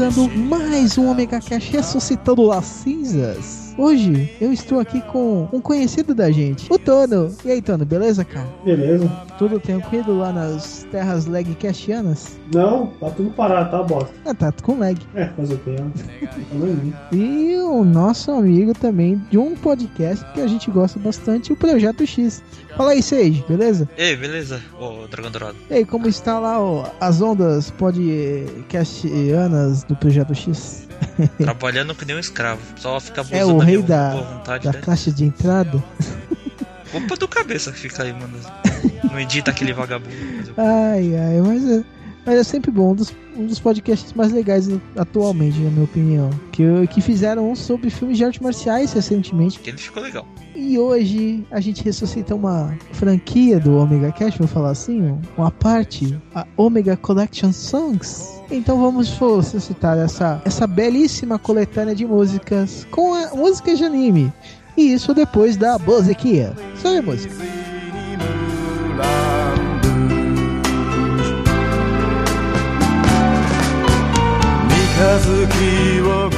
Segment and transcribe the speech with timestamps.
[0.00, 3.74] Começando mais um Omega Cash ressuscitando as cinzas.
[3.76, 7.30] Hoje eu estou aqui com um conhecido da gente, o Tono.
[7.44, 8.48] E aí, Tono, beleza, cara?
[8.64, 9.06] Beleza.
[9.38, 12.38] Tudo tranquilo lá nas terras lagcastianas?
[12.50, 14.14] Não, tá tudo parado, tá bosta.
[14.24, 14.98] Ah, tá com lag.
[15.14, 17.16] É, fazer o que?
[17.16, 22.06] e o nosso amigo também de um podcast que a gente gosta bastante, o Projeto
[22.06, 22.42] X.
[22.80, 23.86] Fala aí, Sage, beleza?
[23.94, 25.54] Ei, beleza, ô Dragão Dourado.
[25.68, 30.88] Ei, como está lá ó, as ondas podcastianas do Projeto X?
[31.36, 32.62] Trabalhando que nem um escravo.
[32.78, 34.80] Só fica É o rei da, vontade, da né?
[34.80, 35.84] caixa de entrada.
[36.90, 38.32] Culpa do cabeça que fica aí, mano.
[39.04, 40.52] Não edita aquele vagabundo.
[40.56, 41.84] Ai, ai, mas é,
[42.24, 42.92] mas é sempre bom.
[42.92, 46.30] Um dos, um dos podcasts mais legais atualmente, na minha opinião.
[46.52, 49.58] Que, que fizeram um sobre filmes de artes marciais recentemente.
[49.58, 50.26] Que ele ficou legal.
[50.54, 56.18] E hoje a gente ressuscita uma franquia do Omega Cash, vou falar assim, uma parte,
[56.34, 58.40] a Omega Collection Songs.
[58.50, 64.32] Então vamos ressuscitar essa, essa belíssima coletânea de músicas com a, músicas de anime.
[64.76, 66.54] E isso depois da musiquinha.
[75.00, 75.46] Sobe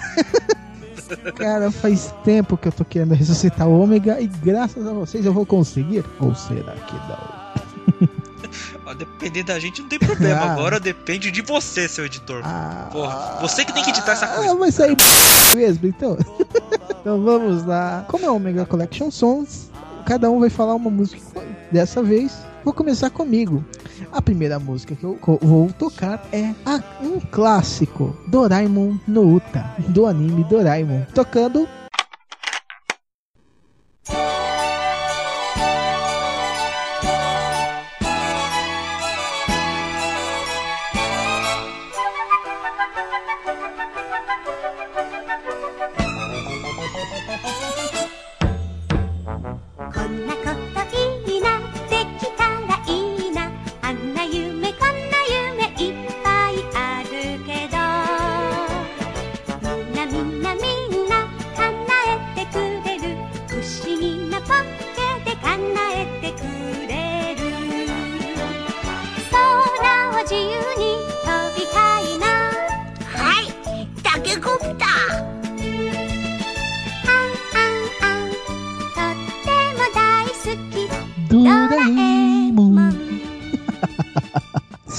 [1.36, 5.32] Cara, faz tempo que eu tô querendo ressuscitar o Ômega e graças a vocês eu
[5.32, 6.04] vou conseguir.
[6.18, 7.63] Ou será que não?
[8.94, 10.40] depender da gente não tem problema.
[10.40, 10.52] Ah.
[10.52, 12.42] Agora depende de você, seu editor.
[12.44, 12.88] Ah.
[12.92, 14.52] Porra, você que tem que editar essa coisa.
[14.52, 14.96] Ah, vai sair
[15.54, 16.16] mesmo, então.
[17.00, 18.04] então vamos lá.
[18.08, 19.70] Como é o Omega Collection Songs,
[20.06, 21.20] cada um vai falar uma música
[21.70, 22.38] dessa vez.
[22.64, 23.64] Vou começar comigo.
[24.10, 30.06] A primeira música que eu vou tocar é a, um clássico, Doraemon no Uta, do
[30.06, 31.68] anime Doraemon, tocando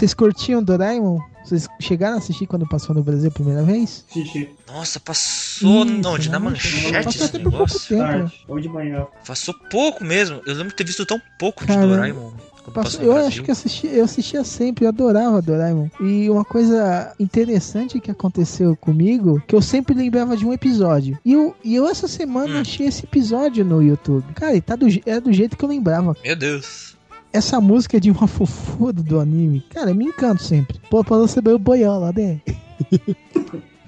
[0.05, 1.19] Vocês curtiam Doraemon?
[1.43, 4.05] Vocês chegaram a assistir quando passou no Brasil a primeira vez?
[4.13, 4.49] Xixi.
[4.67, 6.29] Nossa, passou Isso, onde?
[6.29, 7.87] Na manchete Passou esse até por pouco negócio?
[7.97, 8.01] tempo.
[8.07, 8.33] Tarde.
[8.47, 9.07] Ou de manhã.
[9.25, 10.41] Passou pouco mesmo.
[10.45, 12.31] Eu lembro de ter visto tão pouco Cara, de Doraemon.
[12.73, 15.87] Passou- eu acho que assisti, eu assistia sempre, eu adorava Doraemon.
[16.01, 21.17] E uma coisa interessante que aconteceu comigo, que eu sempre lembrava de um episódio.
[21.25, 22.61] E eu, e eu essa semana Hum.
[22.61, 24.23] achei esse episódio no YouTube.
[24.35, 26.15] Cara, e tá do, je- é do jeito que eu lembrava.
[26.23, 26.94] Meu Deus.
[27.35, 29.59] Essa música é de uma fofura do anime.
[29.69, 30.79] Cara, eu me encanto sempre.
[30.89, 32.39] Pô, você ver o boiola, né?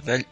[0.04, 0.26] Velho,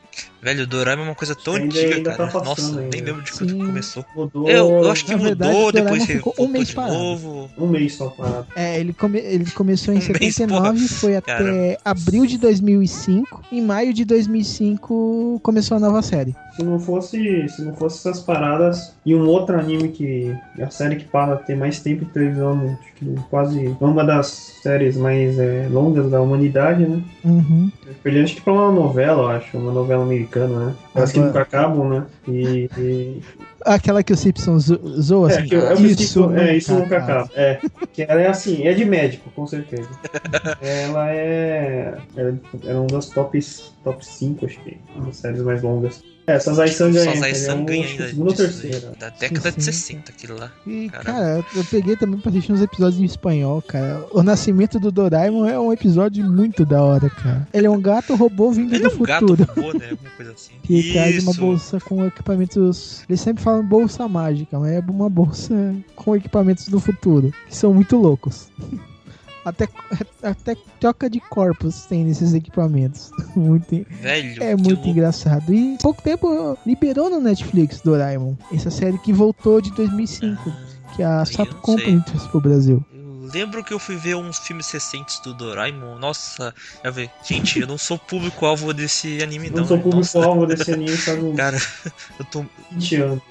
[0.45, 2.31] velho, o Doraemon é uma coisa tão Ainda- antiga, ainda tá cara.
[2.31, 2.89] passando Nossa, ainda.
[2.95, 3.57] nem lembro de quando Sim.
[3.65, 4.06] começou.
[4.15, 6.75] Mudou Eu, eu acho que Na verdade, mudou, o Doraemon depois ficou um mês de
[6.75, 6.94] parado.
[6.94, 7.50] novo.
[7.57, 8.47] um mês só parado.
[8.56, 10.88] É, ele, come- ele começou em Um mês, 79, porra.
[10.89, 11.77] foi até Caramba.
[11.83, 13.42] abril de 2005.
[13.51, 16.36] Em maio de 2005 começou a nova série.
[16.56, 20.95] Se não fosse, se não fosse essas paradas e um outro anime que a série
[20.95, 24.27] que para ter mais tempo de televisão, acho que quase uma das
[24.62, 27.01] séries mais é, longas da humanidade, né?
[27.24, 27.69] Uhum.
[28.01, 30.76] Perdi acho que pra uma novela, eu acho, uma novela americana, né?
[30.94, 32.06] Parece que Agora- nunca acabam, né?
[32.28, 33.22] E, e-
[33.66, 35.48] Aquela que o Simpson zo- zoa é, assim.
[35.48, 37.30] que eu, eu isso, é, isso nunca acaba.
[37.36, 37.60] É,
[37.94, 39.90] que ela é assim, é de médico, com certeza.
[40.62, 42.34] ela é, é,
[42.68, 46.04] é uma das tops, top 5, acho que, das séries mais longas.
[46.27, 48.94] É, são Só ganha, Zai-san é ganha um, ainda segunda ou terceira.
[49.00, 49.72] Da década de 60.
[50.07, 50.51] 60, aquilo lá.
[50.66, 51.12] E, Caramba.
[51.12, 54.04] cara, eu peguei também pra assistir uns episódios em espanhol, cara.
[54.12, 57.48] O Nascimento do Doraemon é um episódio muito da hora, cara.
[57.54, 59.50] Ele é um gato robô vindo Ele é do um gato futuro.
[59.56, 59.89] robô, né?
[59.92, 60.54] Alguma coisa assim.
[60.66, 63.04] Que traz uma bolsa com equipamentos.
[63.07, 67.31] Eles sempre falam bolsa mágica, mas é uma bolsa com equipamentos do futuro.
[67.48, 68.48] Que são muito loucos.
[69.45, 69.69] Até,
[70.24, 73.12] até troca de corpos tem nesses equipamentos.
[73.36, 74.89] Muito, Velho, é muito louco.
[74.89, 75.53] engraçado.
[75.53, 78.36] E pouco tempo liberou no Netflix Doraemon.
[78.51, 80.51] Essa série que voltou de 2005.
[80.95, 82.83] Que a Sato Company trouxe pro Brasil.
[83.25, 85.98] Eu lembro que eu fui ver uns filmes recentes do Doraemon.
[85.98, 87.10] Nossa, já ver.
[87.27, 89.57] Gente, eu não sou público-alvo desse anime, não.
[89.62, 89.83] Não sou né?
[89.83, 90.95] Público-alvo desse anime
[91.36, 91.57] Cara,
[92.19, 93.22] eu tô, 20 anos.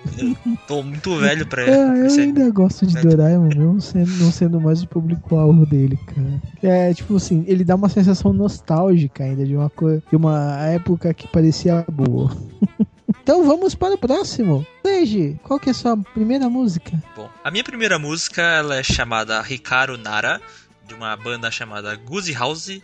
[0.66, 1.66] tô muito velho pra É,
[2.02, 2.40] eu esse anime.
[2.40, 3.00] ainda gosto de É.
[3.00, 6.42] Doraemon, mesmo sendo, não sendo mais o público-alvo dele, cara.
[6.62, 11.14] É, tipo assim, ele dá uma sensação nostálgica ainda de uma, co- de uma época
[11.14, 12.34] que parecia boa.
[13.24, 14.66] então vamos para o próximo.
[14.84, 16.92] Leiji, qual que é a sua primeira música?
[17.16, 20.42] Bom, a minha primeira música ela é chamada Hikaru Nara,
[20.86, 22.80] de uma banda chamada Guzi House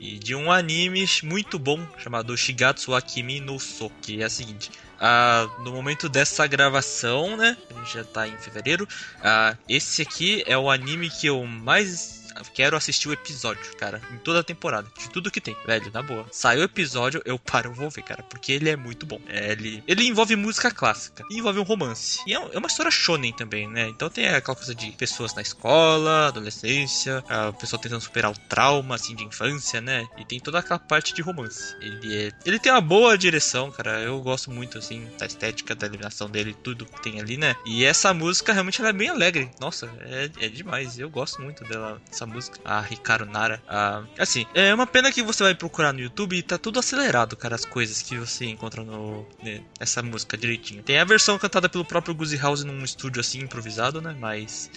[0.00, 4.68] e de um anime muito bom chamado Shigatsu Akimi no So, que é a seguinte.
[5.00, 7.56] ah, no momento dessa gravação, né?
[7.70, 8.88] A gente já tá em fevereiro.
[9.22, 12.23] ah, esse aqui é o anime que eu mais
[12.54, 16.02] quero assistir o episódio, cara, em toda a temporada, de tudo que tem, velho, na
[16.02, 16.26] boa.
[16.30, 19.20] Saiu o episódio, eu paro, vou ver, cara, porque ele é muito bom.
[19.28, 22.20] É, ele, ele envolve música clássica, envolve um romance.
[22.26, 23.88] E é, é uma história shonen também, né?
[23.88, 28.94] Então tem aquela coisa de pessoas na escola, adolescência, a pessoa tentando superar o trauma,
[28.94, 30.06] assim, de infância, né?
[30.16, 31.74] E tem toda aquela parte de romance.
[31.80, 35.86] Ele, é, ele tem uma boa direção, cara, eu gosto muito, assim, da estética, da
[35.86, 37.54] iluminação dele, tudo que tem ali, né?
[37.66, 39.50] E essa música realmente ela é bem alegre.
[39.60, 40.98] Nossa, é, é demais.
[40.98, 42.58] Eu gosto muito dela, essa música.
[42.64, 43.62] A Hikaru Nara.
[43.68, 47.36] Ah, assim, é uma pena que você vai procurar no YouTube e tá tudo acelerado,
[47.36, 50.82] cara, as coisas que você encontra no né, essa música direitinho.
[50.82, 54.16] Tem a versão cantada pelo próprio Guzi House num estúdio assim improvisado, né?
[54.18, 54.70] Mas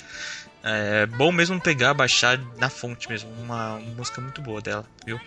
[0.63, 3.29] é bom mesmo pegar, baixar na fonte mesmo.
[3.41, 5.19] Uma, uma música muito boa dela, viu?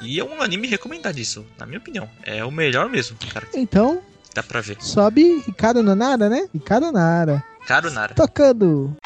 [0.00, 2.08] E é um anime recomendadíssimo, na minha opinião.
[2.24, 3.46] É o melhor mesmo, cara.
[3.54, 4.02] Então,
[4.34, 4.78] Dá pra ver.
[4.80, 6.48] sobe Ricardo Nanara, né?
[6.52, 7.44] Ricardo Nara.
[7.66, 8.12] Caro Nara.
[8.14, 8.96] Tocando.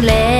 [0.00, 0.33] れ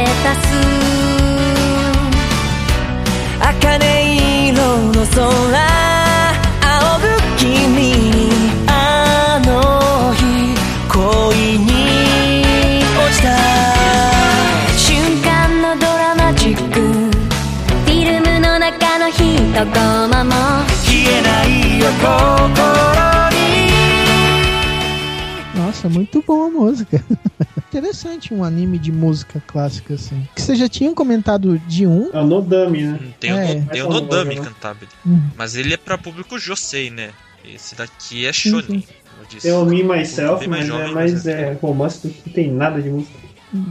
[25.84, 27.02] Nossa, muito boa a música.
[27.68, 30.26] Interessante um anime de música clássica assim.
[30.34, 32.10] Que vocês já tinham comentado de um.
[32.12, 33.00] É o Nodami, né?
[33.20, 33.54] Tem o, É.
[33.56, 34.42] no, tem o Nodami Né?
[34.42, 34.90] Cantabile.
[35.06, 35.20] Hum.
[35.36, 37.10] Mas ele é pra público Josei, né?
[37.44, 38.84] Esse daqui é Shonen.
[39.20, 39.42] eu disse.
[39.48, 42.30] Tem o Me Myself, mais mas é jovem, mais mas é- é, romance do que
[42.30, 43.12] tem nada de música.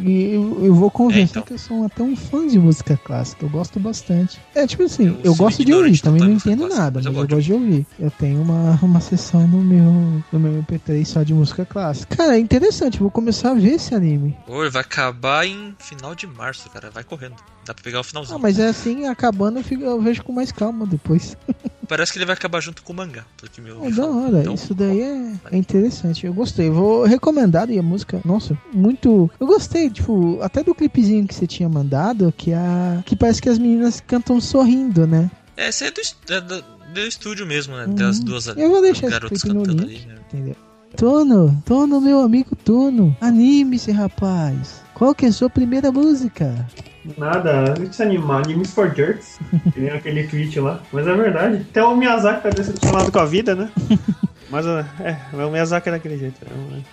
[0.02, 1.44] E eu, eu vou confessar É, então.
[1.44, 3.46] que eu sou até um fã de música clássica.
[3.46, 4.40] Eu gosto bastante.
[4.56, 7.16] É tipo assim, Eu eu, gosto de ouvir, também não entendo clássica, nada, mas mas
[7.16, 7.88] eu eu gosto de ouvir.
[8.00, 12.16] Eu tenho uma, uma sessão no meu, no meu MP3 só de música clássica.
[12.16, 14.38] Cara, é interessante, vou começar a ver esse anime.
[14.48, 16.90] Ele vai acabar em final de março, cara.
[16.90, 17.36] Vai correndo.
[17.66, 18.36] Dá pra pegar o finalzinho.
[18.38, 21.36] Ah, mas é assim, acabando eu, fico- eu vejo com mais calma depois.
[21.88, 23.26] Parece que ele vai acabar junto com o mangá.
[23.38, 26.26] Pelo que meu É da hora, Então, isso daí é, é interessante.
[26.26, 29.30] Eu gostei, vou recomendar e a música, nossa, muito.
[29.40, 33.50] Eu gostei, tipo, até do clipezinho que você tinha mandado, que a que parece que
[33.50, 35.30] as meninas cantam sorrindo, né?
[35.56, 36.02] É, esse é do,
[36.34, 36.64] é do,
[36.94, 37.86] do estúdio mesmo, né?
[37.86, 37.96] Uhum.
[37.96, 39.84] Das duas Eu vou deixar esse clipe no link.
[39.84, 40.16] ali, né?
[40.28, 40.56] Entendeu?
[40.96, 44.82] Tono, Tono, meu amigo Tono, anime-se, rapaz.
[44.94, 46.68] Qual que é a sua primeira música?
[47.18, 48.44] Nada, não se animar.
[48.44, 49.40] Animes for Jerks.
[49.74, 50.82] que nem aquele tweet lá.
[50.92, 51.66] Mas é verdade.
[51.70, 53.72] Até o Miyazaki tá decepcionado com a vida, né?
[54.50, 54.86] Mas é,
[55.34, 56.40] o Miyazaki é daquele jeito.
[56.46, 56.84] né?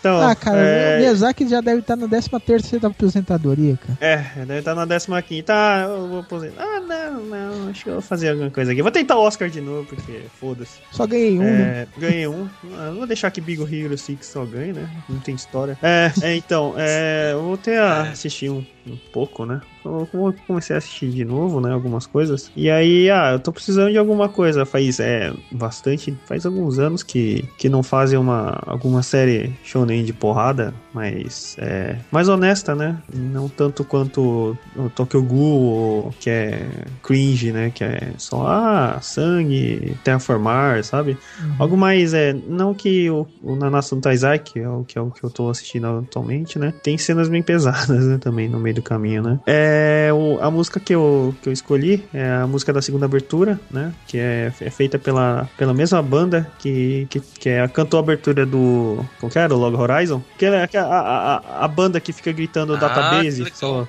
[0.00, 3.98] Então, ah, cara, é, o Miyazaki já deve estar na 13 terceira aposentadoria, cara.
[4.00, 5.42] É, deve estar na 15.
[5.42, 6.62] Tá, eu vou aposentar.
[6.62, 8.80] Ah, não, não, acho que eu vou fazer alguma coisa aqui.
[8.80, 10.78] Vou tentar o Oscar de novo, porque foda-se.
[10.92, 11.86] Só ganhei um, né?
[11.96, 12.48] É, ganhei um.
[12.74, 14.88] Ah, não vou deixar que Big Hero 6 só ganhe, né?
[15.08, 15.76] Não tem história.
[15.82, 19.60] É, é, então, é, eu vou ter a assistir um, um pouco, né?
[19.84, 20.08] Eu,
[20.46, 21.72] comecei a assistir de novo, né?
[21.72, 22.50] Algumas coisas.
[22.56, 24.66] E aí, ah, eu tô precisando de alguma coisa.
[24.66, 26.16] Faz é, bastante.
[26.26, 31.96] Faz alguns anos que, que não fazem uma, alguma série shonen de porrada, mas é
[32.10, 32.96] mais honesta, né?
[33.14, 36.66] Não tanto quanto o Tokyo Ghoul, que é
[37.04, 37.70] cringe, né?
[37.72, 41.16] Que é só ah, sangue, terraformar, sabe?
[41.56, 45.00] Algo mais, é, não que o, o Nanatsu no Taizai, que é o, que é
[45.00, 46.74] o que eu tô assistindo atualmente, né?
[46.82, 48.18] Tem cenas bem pesadas, né?
[48.18, 49.38] Também no meio do caminho, né?
[49.46, 53.60] É, o, a música que eu, que eu escolhi é a música da segunda abertura,
[53.70, 53.94] né?
[54.08, 58.44] Que é, é feita pela, pela mesma banda que, que, que é, cantou a abertura
[58.44, 59.04] do.
[59.20, 59.48] Como que era?
[59.48, 60.20] Do Log Horizon?
[60.36, 63.44] Que é que é a, a, banda que fica gritando Ah, database.
[63.44, 63.56] que.
[63.56, 63.86] Só,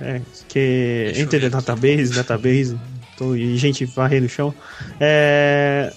[0.00, 1.12] é, que
[1.50, 2.78] database, database.
[3.16, 4.54] Tô, e gente varrendo o chão.
[5.00, 5.92] É,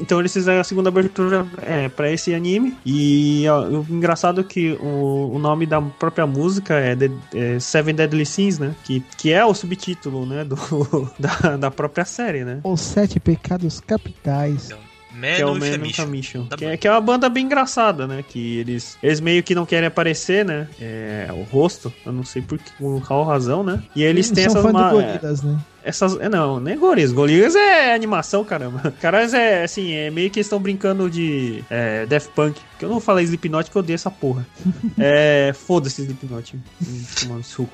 [0.00, 2.76] então eles fizeram a segunda abertura é, para esse anime.
[2.84, 7.58] E ó, o engraçado é que o, o nome da própria música é, The- é
[7.58, 8.74] Seven Deadly Sins, né?
[8.84, 10.44] Que, que é o subtítulo, né?
[10.44, 10.56] Do,
[11.18, 12.60] da, da própria série, né?
[12.64, 14.70] Os Sete Pecados Capitais.
[15.18, 16.06] Man que é o Man.
[16.08, 16.44] Mission.
[16.44, 18.24] Da Que é, que é uma banda bem engraçada, né?
[18.26, 20.68] Que eles, eles meio que não querem aparecer, né?
[20.80, 23.82] É, o rosto, eu não sei por, que- por qual razão, né?
[23.94, 25.58] E eles têm são essas fã ma- do é, Gorilas, né?
[25.82, 26.18] Essas.
[26.20, 27.12] é, Não, nem Gorilas.
[27.12, 28.92] Gorilas é animação, caramba.
[29.00, 32.60] Caras é assim, é meio que eles estão brincando de é, Death Punk.
[32.78, 34.46] Que eu não falei Slipknot que eu odeio essa porra.
[34.98, 35.52] é.
[35.54, 36.56] Foda-se Slipknot.
[36.56, 37.72] Hum, Tomando suco.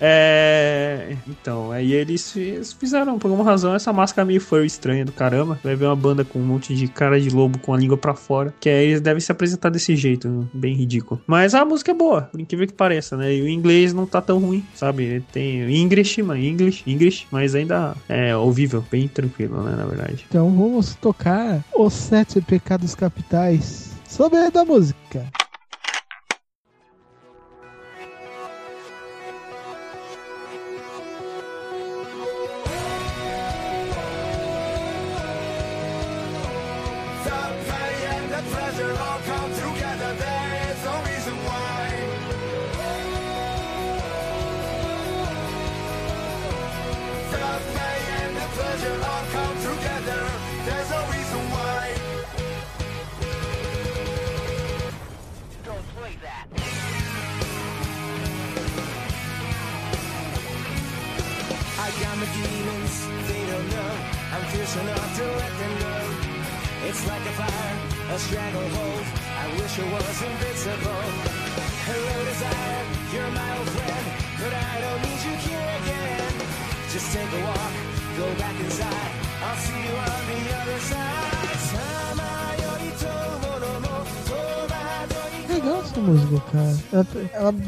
[0.00, 1.16] É.
[1.26, 5.58] Então, aí eles, eles fizeram, por alguma razão, essa máscara meio furry estranha do caramba.
[5.64, 8.14] Vai ver uma banda com um monte de cara de lobo com a língua pra
[8.14, 8.52] fora.
[8.60, 11.20] Que aí eles devem se apresentar desse jeito, bem ridículo.
[11.26, 13.34] Mas a música é boa, por incrível que pareça, né?
[13.34, 15.24] E o inglês não tá tão ruim, sabe?
[15.32, 19.74] Tem English, mas English, English, mas ainda é ouvível, bem tranquilo, né?
[19.76, 20.24] Na verdade.
[20.28, 23.90] Então vamos tocar Os Sete Pecados Capitais.
[24.08, 25.26] Sobre da música.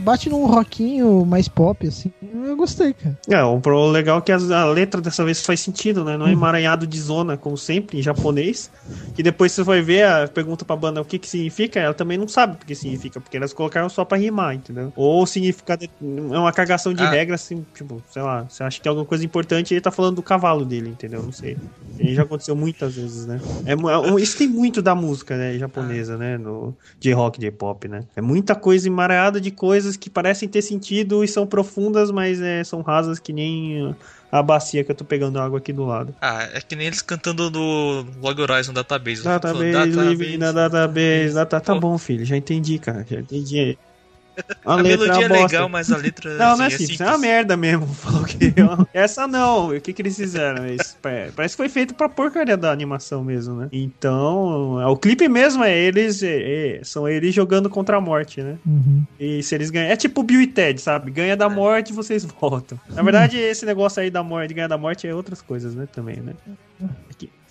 [0.06, 2.12] Bate num rockinho mais pop, assim.
[2.66, 3.16] Gostei, cara.
[3.30, 6.16] É, o pro legal é que as- a letra dessa vez faz sentido, né?
[6.16, 8.70] Não é emaranhado de zona, como sempre, em japonês.
[9.14, 12.18] Que depois você vai ver, a pergunta pra banda o que que significa, ela também
[12.18, 14.92] não sabe o que significa, porque elas colocaram só pra rimar, entendeu?
[14.96, 15.88] Ou significa é
[16.38, 17.08] uma cagação de Ah.
[17.10, 19.90] regra, assim, tipo, sei lá, você acha que tem alguma coisa importante e ele tá
[19.92, 21.22] falando do cavalo dele, entendeu?
[21.22, 21.56] Não sei.
[22.00, 23.40] E já aconteceu muitas vezes, né?
[23.64, 26.36] É, é- isso tem muito da música, né, japonesa, né?
[26.36, 28.02] No J-rock, J-pop, né?
[28.16, 32.55] É muita coisa emaranhada de coisas que parecem ter sentido e são profundas, mas é,
[32.64, 33.94] são rasas que nem
[34.30, 36.14] a bacia que eu tô pegando água aqui do lado.
[36.20, 39.22] Ah, é que nem eles cantando do Log Horizon Database.
[39.22, 41.34] Database, Falando, living na database.
[41.34, 41.80] Data, tá Pô.
[41.80, 43.78] bom, filho, já entendi, cara, já entendi.
[44.64, 47.04] A, A, letra melodia é legal, mas a letra Não, não é assim, simples, é
[47.06, 47.86] uma merda mesmo.
[47.94, 48.52] Falou que
[48.92, 49.68] essa não.
[49.70, 50.64] O que que eles fizeram?
[51.00, 53.68] Pa- parece que foi feito pra porcaria da animação mesmo, né?
[53.72, 58.42] Então, é, o clipe mesmo é eles, é- é- são eles jogando contra a morte,
[58.42, 58.58] né?
[58.66, 59.04] Uhum.
[59.18, 61.10] E se eles ganham, é tipo Bill e Ted, sabe?
[61.10, 62.78] Ganha da morte, vocês voltam.
[62.90, 65.86] Na verdade, esse negócio aí da morte, ganha da morte é outras coisas, né?
[65.92, 66.34] Também, né?
[67.20, 67.45] Isso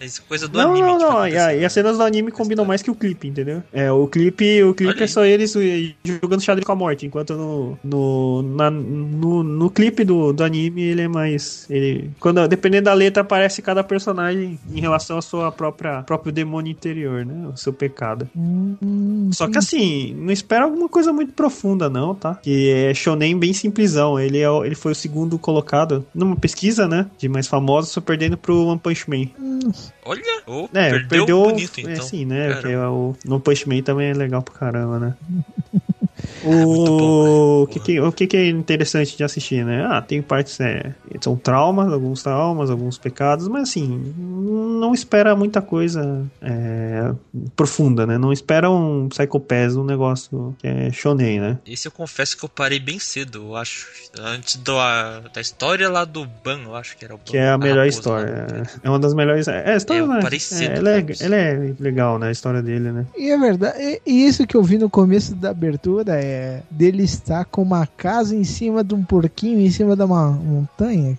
[0.00, 0.86] é coisa do Não, anime.
[0.88, 1.12] não, não.
[1.12, 3.62] vai E, a- e as cenas do anime combinam mais que o clipe, entendeu?
[3.72, 5.08] É, o clipe, o clipe Olha é aí.
[5.08, 5.54] só eles
[6.04, 10.82] jogando xadrez com a morte, enquanto no, no, na- no, no clipe do, do anime
[10.82, 11.66] ele é mais.
[11.68, 16.70] Ele, quando, dependendo da letra, aparece cada personagem em relação à sua própria próprio demônio
[16.70, 17.48] interior, né?
[17.52, 18.28] O seu pecado.
[18.36, 22.34] Hum, Só que assim, não espera alguma coisa muito profunda, não, tá?
[22.36, 24.18] Que é shonen bem simplesão.
[24.18, 27.06] Ele, é, ele foi o segundo colocado numa pesquisa, né?
[27.18, 29.26] De mais famosos, só perdendo pro One Punch Man.
[30.04, 32.06] Olha, oh, É, perdeu, perdeu, bonito, é, então.
[32.06, 32.48] sim, né?
[32.48, 32.60] Caramba.
[32.62, 35.14] Porque o No Punch Man também é legal pra caramba, né?
[36.42, 39.84] bom, O, o, que, que, o que que é interessante de assistir, né?
[39.88, 45.60] Ah, tem partes, é, são traumas, alguns traumas, alguns pecados, mas assim, não espera muita
[45.60, 47.12] coisa é,
[47.56, 48.18] profunda, né?
[48.18, 51.58] Não espera um Psycho Pass, um negócio que é shonen, né?
[51.66, 53.88] Esse eu confesso que eu parei bem cedo, eu acho.
[54.18, 57.24] Antes do, a- da história lá do Ban, eu acho que era o Ban.
[57.24, 58.46] Que é a melhor raposa história.
[58.82, 59.46] É, é uma das melhores.
[59.48, 60.20] É, a história, Eu né?
[60.20, 62.28] parei cedo é, ela, é, ela é legal, né?
[62.28, 63.06] A história dele, né?
[63.16, 63.78] E é verdade.
[63.80, 66.29] E, e isso que eu vi no começo da abertura é
[66.70, 71.18] dele estar com uma casa em cima de um porquinho, em cima de uma montanha.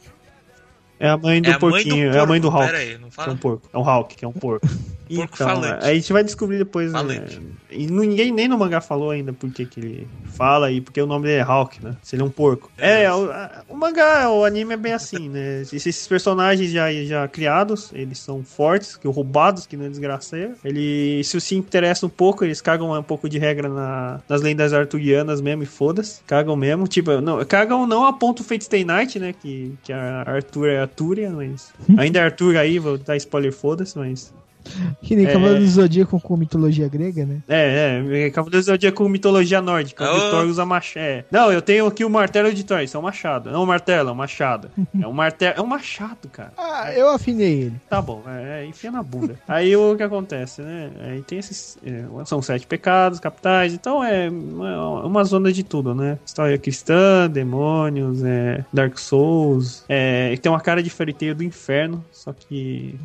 [1.01, 2.65] É a mãe do É a mãe do porquinho, é a mãe do Hulk.
[2.65, 3.33] pera aí, não que é fala?
[3.33, 3.69] um porco.
[3.73, 4.67] É um Hulk, que é um porco.
[5.11, 5.83] Porco então, falante.
[5.85, 6.93] aí a gente vai descobrir depois.
[6.93, 6.97] Né?
[6.97, 7.41] Falante.
[7.69, 11.05] E ninguém nem no mangá falou ainda por que que ele fala aí, porque o
[11.05, 11.97] nome dele é Hulk, né?
[12.01, 12.71] Se ele é um porco.
[12.77, 13.03] É.
[13.03, 15.63] É, o, a- o mangá, o anime é bem assim, né?
[15.73, 20.53] Esses personagens já, já criados, eles são fortes, que roubados, que não é desgraceiro.
[20.63, 24.71] Ele se se interessa um pouco, eles cagam um pouco de regra na- nas lendas
[24.71, 26.21] arturianas mesmo e foda-se.
[26.25, 26.87] Cagam mesmo.
[26.87, 29.33] Tipo, não, cagam não a ponto Fate Stay Night, né?
[29.33, 31.73] Que, que a Arthur é Artúria, mas.
[31.97, 34.33] Ainda é Arthur aí, vou dar spoiler, foda-se, mas.
[35.01, 35.33] Que nem É.
[35.33, 37.41] Cavaleiro do Zodíaco com mitologia grega, né?
[37.47, 41.03] É, é, Cavaleiros do Zodíaco com mitologia nórdica, Ah, o Thor usa machado.
[41.03, 41.25] É.
[41.31, 43.49] Não, eu tenho aqui o martelo de Thor, isso é um machado.
[43.51, 44.69] Não é um martelo, é um machado.
[44.99, 46.53] É um martelo, é um machado, cara.
[46.57, 47.75] Ah, eu afinei ele.
[47.89, 49.35] Tá bom, é, é, enfia na bunda.
[49.47, 50.89] Aí o que acontece, né?
[51.03, 51.77] Aí tem esses.
[51.85, 56.17] é, são sete pecados capitais, então é uma, uma zona de tudo, né?
[56.25, 59.83] História cristã, demônios, é, Dark Souls.
[59.89, 62.95] É, e tem uma cara de Fairy Tail do inferno, só que.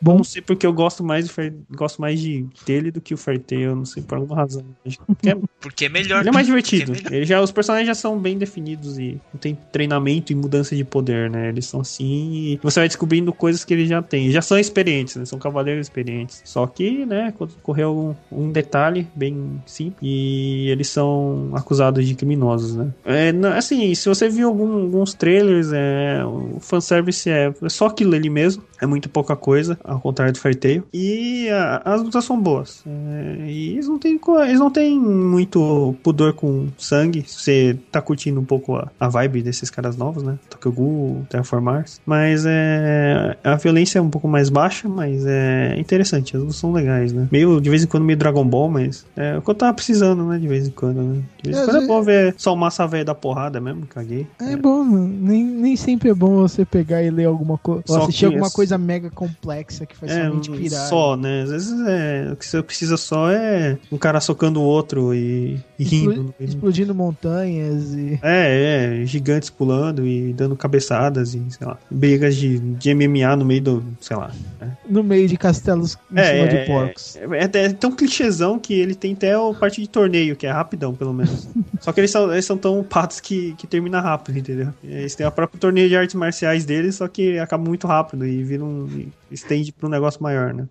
[0.00, 0.12] Bom.
[0.12, 3.16] Eu não sei porque eu gosto mais de, gosto mais de dele do que o
[3.16, 4.64] Fairy Tail, eu não sei por alguma razão.
[5.06, 6.20] Porque é- Porque é melhor.
[6.20, 6.92] ele é mais divertido.
[7.10, 7.16] é.
[7.16, 10.84] Ele já, os personagens já são bem definidos e não tem treinamento e mudança de
[10.84, 11.48] poder, né?
[11.48, 14.30] Eles são assim e você vai descobrindo coisas que eles já têm.
[14.30, 15.24] Já são experientes, né?
[15.24, 16.40] São cavaleiros experientes.
[16.44, 22.76] Só que, né, ocorreu um, um detalhe bem simples e eles são acusados de criminosos,
[22.76, 22.92] né?
[23.04, 27.86] É, não- assim, se você viu algum- alguns trailers, é, o fanservice é, é só
[27.86, 28.62] aquilo ali mesmo.
[28.80, 30.56] É muito pouca coisa, ao contrário do Fairy
[30.92, 32.82] E a- as lutas são boas.
[32.86, 37.24] É, e eles não têm eles não têm muito pudor com sangue.
[37.26, 40.38] Se você tá curtindo um pouco a, a vibe desses caras novos, né?
[40.48, 42.00] Tokyo Ghoul, Terraform Mars.
[42.06, 46.36] Mas é, a violência é um pouco mais baixa, mas é interessante.
[46.36, 47.28] As lutas são legais, né?
[47.30, 50.24] Meio, de vez em quando, meio Dragon Ball, mas é o que eu tava precisando,
[50.26, 50.38] né?
[50.38, 51.22] De vez em quando, né?
[51.42, 53.60] De vez em É, quando é às bom ver só o massa velho da porrada
[53.60, 54.26] mesmo, caguei.
[54.40, 55.08] É bom, mano.
[55.20, 57.82] Nem, nem sempre é bom você pegar e ler alguma coisa.
[57.88, 60.88] Ou assistir alguma coisa mega complexa que faz É, sua mente pirar.
[60.88, 61.42] só, né?
[61.42, 65.58] Às vezes é, o que você precisa só é um cara socando o outro e,
[65.78, 66.34] e rindo.
[66.38, 66.48] Meio.
[66.50, 68.18] Explodindo montanhas e.
[68.22, 73.44] É, é, gigantes pulando e dando cabeçadas e, sei lá, brigas de, de MMA no
[73.44, 74.30] meio do, sei lá.
[74.60, 74.76] né?
[74.88, 77.16] no meio de castelos em É, cima é, de porcos.
[77.16, 77.24] É,
[77.60, 80.94] é, é tão clichêzão que ele tem até o parte de torneio, que é rapidão,
[80.94, 81.48] pelo menos.
[81.80, 84.68] Só que eles são, eles são tão patos que, que termina rápido, entendeu?
[84.84, 88.42] Eles têm a própria torneio de artes marciais deles, só que acaba muito rápido e
[88.42, 89.06] vira um.
[89.30, 90.66] estende pra um negócio maior, né?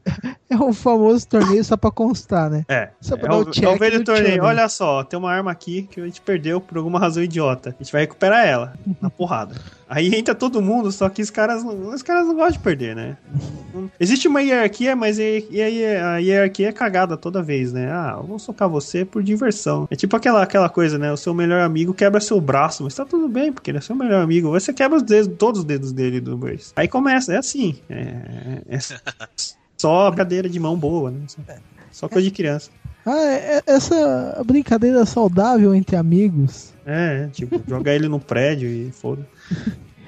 [0.49, 2.65] É o famoso torneio só pra constar, né?
[2.67, 2.89] É.
[2.99, 4.27] Só pra É dar o, o check é o velho no torneio.
[4.27, 4.45] channel.
[4.45, 7.69] Olha só, tem uma arma aqui que a gente perdeu por alguma razão idiota.
[7.79, 9.55] A gente vai recuperar ela na porrada.
[9.88, 12.95] Aí entra todo mundo, só que os caras, não- os caras não gostam de perder,
[12.95, 13.17] né?
[13.99, 17.91] Existe uma hierarquia, mas e- e a hierarquia é cagada toda vez, né?
[17.91, 19.88] Ah, eu vou socar você por diversão.
[19.89, 21.12] É tipo aquela, aquela coisa, né?
[21.12, 23.95] O seu melhor amigo quebra seu braço, mas tá tudo bem, porque ele é seu
[23.95, 24.49] melhor amigo.
[24.51, 26.71] Você quebra os dedos, todos os dedos dele do braço.
[26.75, 27.75] Aí começa, é assim.
[27.89, 28.79] É, é
[29.80, 31.20] só brincadeira de mão boa, né?
[31.28, 31.42] Só,
[31.92, 32.70] só coisa de criança.
[33.06, 36.74] Ah, é- é- essa brincadeira saudável entre amigos.
[36.86, 39.26] É, tipo, jogar ele no prédio e foda.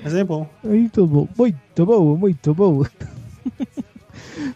[0.03, 0.47] Mas é bom.
[0.63, 2.83] Muito bom, muito bom, muito bom.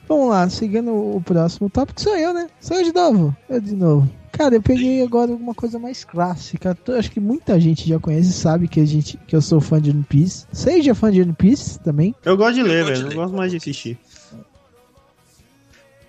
[0.08, 2.48] Vamos lá, seguindo o próximo tópico, sou eu, né?
[2.60, 3.36] Sou eu de novo.
[3.50, 4.10] Eu de novo.
[4.32, 6.78] Cara, eu peguei agora alguma coisa mais clássica.
[6.88, 9.82] Eu Acho que muita gente já conhece, sabe que, a gente, que eu sou fã
[9.82, 10.46] de One Piece.
[10.52, 12.14] Seja fã de One Piece também.
[12.24, 13.08] Eu gosto de ler, gosto de velho.
[13.10, 13.16] ler.
[13.16, 13.98] Não gosto mais de assistir.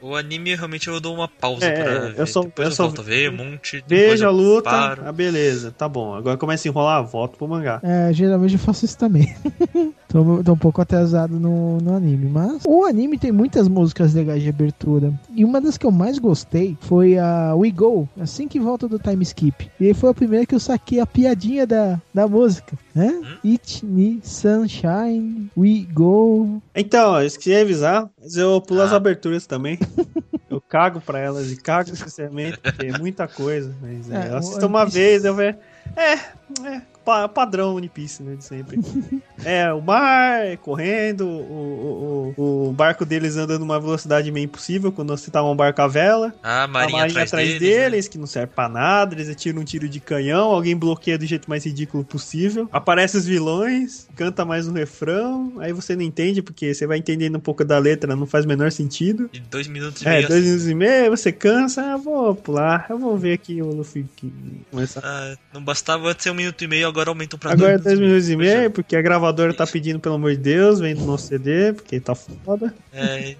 [0.06, 2.26] O anime realmente eu dou uma pausa É, pra eu ver.
[2.28, 3.82] só- Depois eu eu, só volto a ver um monte.
[3.88, 5.02] Vejo a luta, paro.
[5.04, 6.14] ah, beleza, tá bom.
[6.14, 7.80] Agora começa a enrolar, volto pro mangá.
[7.82, 9.34] É, geralmente eu faço isso também.
[10.08, 12.28] tô, tô um pouco atrasado no, no anime.
[12.28, 15.12] Mas o anime tem muitas músicas legais de abertura.
[15.34, 18.98] E uma das que eu mais gostei foi a We Go, assim que volta do
[18.98, 19.70] time skip.
[19.80, 22.76] E aí foi a primeira que eu saquei a piadinha da, da música.
[22.94, 23.20] Né?
[23.44, 26.62] It Me Sunshine, We Go.
[26.74, 28.96] Então, eu esqueci de avisar, mas eu pulo as Ah.
[28.96, 29.78] aberturas também.
[30.48, 33.74] Eu cago pra elas e cago sinceramente, porque é muita coisa.
[33.82, 34.28] Mas é,
[34.62, 35.58] É, uma vez, eu vejo.
[35.96, 38.78] É, é, pa- padrão One Piece, né, de sempre.
[39.44, 45.16] é, o mar correndo, o, o, o, barco deles andando numa velocidade meio impossível quando
[45.16, 46.34] você tá um barco à vela.
[46.42, 47.62] Ah, a A Marinha, marinha atrás, atrás deles.
[47.62, 47.82] né?
[47.90, 51.24] deles, que não serve pra nada, eles atiram um tiro de canhão, alguém bloqueia do
[51.24, 52.68] jeito mais ridículo possível.
[52.72, 57.36] Aparece os vilões, canta mais um refrão, aí você não entende, porque você vai entendendo
[57.36, 59.30] um pouco da letra, não faz o menor sentido.
[59.32, 60.28] E dois minutos e É, meio.
[60.28, 64.04] dois minutos e meio, você cansa, ah, vou pular, eu vou ver aqui o Luffy
[64.16, 64.32] que
[64.70, 65.00] começar.
[65.04, 67.98] Ah, não bastava antes ser um minuto e meio, agora aumentam pra Agora é dois
[67.98, 71.26] minutos e meio, porque a gravadora tá pedindo, pelo amor de Deus, vem do nosso
[71.26, 72.74] CD, porque tá foda.
[72.92, 73.36] É,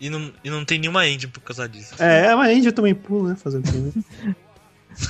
[0.00, 1.94] e, não, e não tem nenhuma engine por causa disso.
[1.98, 3.36] É, mas a Índia também pula, né?
[3.36, 3.92] Fazer o quê, né?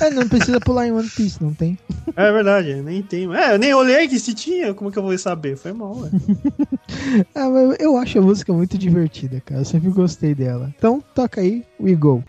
[0.02, 1.78] É, não precisa pular em One Piece, não tem.
[2.14, 3.34] É verdade, nem tem.
[3.34, 5.56] É, eu nem olhei que se tinha, como que eu vou saber?
[5.56, 6.10] Foi mal, ué.
[7.34, 9.62] Ah, mas eu acho a música muito divertida, cara.
[9.62, 10.74] Eu sempre gostei dela.
[10.76, 12.22] Então, toca aí, We Go.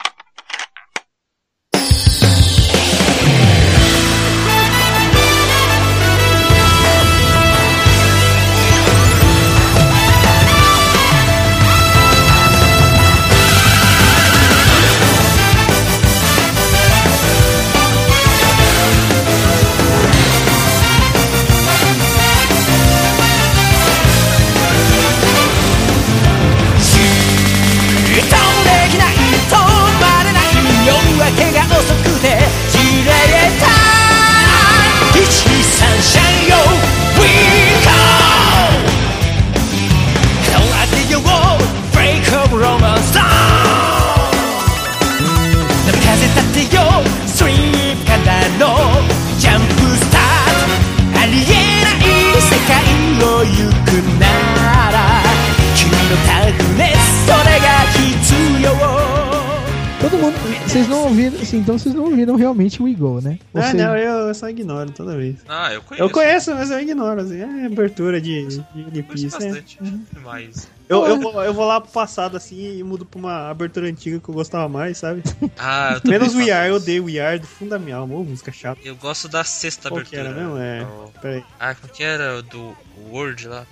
[63.21, 63.39] Né?
[63.53, 65.39] Ou Ah, seja, não, eu só ignoro toda vez.
[65.47, 66.03] Ah, eu conheço.
[66.03, 67.39] Eu conheço, mas eu ignoro, assim.
[67.41, 68.99] É abertura de, de
[69.41, 70.19] é.
[70.23, 70.67] Mas.
[70.87, 74.19] Eu, eu, vou, eu vou lá pro passado, assim, e mudo pra uma abertura antiga
[74.19, 75.21] que eu gostava mais, sabe?
[75.57, 78.15] Ah, eu Menos We Are, eu odeio We Are do fundo da minha alma.
[78.15, 78.79] Ô, música chata.
[78.83, 80.41] Eu gosto da sexta Qual que abertura.
[80.41, 80.57] era mesmo?
[80.57, 80.83] É.
[80.85, 81.43] O- Peraí.
[81.59, 82.37] Ah, como que era?
[82.37, 82.75] O Do
[83.11, 83.67] Word lá?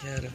[0.00, 0.26] Como que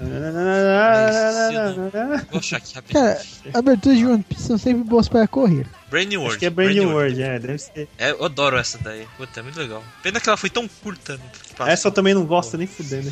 [1.98, 2.26] era?
[2.32, 3.04] Vou achar aqui rapidinho.
[3.04, 3.22] Cara,
[3.54, 5.66] aberturas de One Piece são sempre boas para correr.
[5.90, 6.34] Brand New World.
[6.34, 7.88] Acho que é Brand New World, é, deve ser.
[7.98, 9.06] É, eu adoro essa daí.
[9.18, 9.84] Puta, é muito legal.
[10.04, 11.20] Pena que ela foi tão curta.
[11.60, 13.12] Essa eu também não gosto nem fudendo.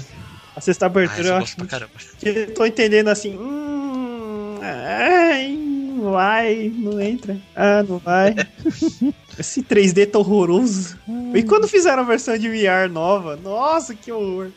[0.56, 1.92] A sexta Ah, abertura essa eu eu acho gosto pra caramba.
[2.20, 3.36] que eu tô entendendo assim.
[3.38, 5.48] Hum, ai,
[5.96, 7.38] não vai, não entra.
[7.56, 8.36] Ah, não vai.
[9.40, 10.96] Esse 3D tão horroroso.
[11.34, 13.36] E quando fizeram a versão de VR nova?
[13.36, 14.52] Nossa, que horror.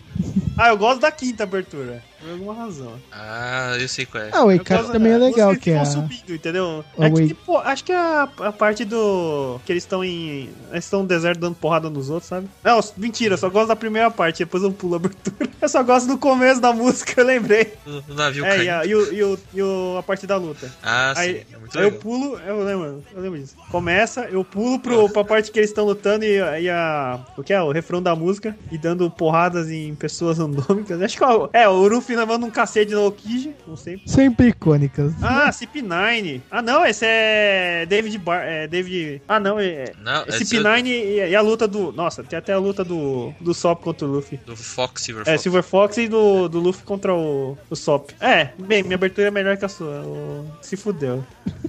[0.56, 2.02] Ah, eu gosto da quinta abertura.
[2.26, 2.92] Por alguma razão.
[3.12, 4.30] Ah, eu sei qual é.
[4.32, 5.84] Ah, o gosto- também é legal, que é.
[5.84, 6.84] subindo, entendeu?
[6.96, 9.60] Oh, É que, tipo, acho que a, a parte do.
[9.64, 10.50] Que eles estão em.
[10.72, 12.48] Eles estão no deserto dando porrada nos outros, sabe?
[12.64, 15.36] Não, mentira, eu só gosto da primeira parte, depois eu pulo a abertura.
[15.66, 17.72] Eu só gosto do começo da música, eu lembrei.
[18.08, 18.70] O, navio É, e, caindo.
[18.70, 20.70] a, e, o, e, o, e o- a parte da luta.
[20.82, 21.20] Ah, sim.
[21.22, 22.00] Aí, é muito aí eu legal.
[22.00, 23.56] pulo, eu lembro, eu lembro disso.
[23.70, 27.18] Começa, eu pulo pro, pra parte que eles estão lutando e, e a.
[27.36, 27.60] O que é?
[27.62, 31.00] O refrão da música e dando porradas em pessoas randômicas.
[31.02, 34.00] Acho que é o- é, o Ruffy levando um cacete no Okiji, não sei.
[34.06, 35.12] Sempre icônicas.
[35.22, 36.40] Ah, CP9.
[36.50, 38.42] Ah, não, esse é David Bar.
[38.42, 39.22] É David.
[39.28, 39.92] Ah, não, é.
[40.02, 41.92] Não, é esse CP9 e, e a luta do.
[41.92, 44.38] Nossa, tem até a luta do, do Sop contra o Luffy.
[44.46, 45.42] Do Fox Silver É, Fox.
[45.42, 48.10] Silver Fox e do, do Luffy contra o, o Sop.
[48.20, 50.02] É, bem, minha abertura é melhor que a sua.
[50.02, 51.24] o- Se fudeu.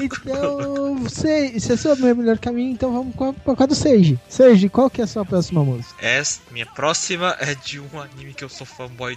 [0.00, 4.18] Então, você, se é seu melhor caminho, então vamos com a, com a do Seiji.
[4.28, 5.94] Seiji, qual que é a sua próxima música?
[6.04, 9.14] Essa, minha próxima é de um anime que eu sou fanboy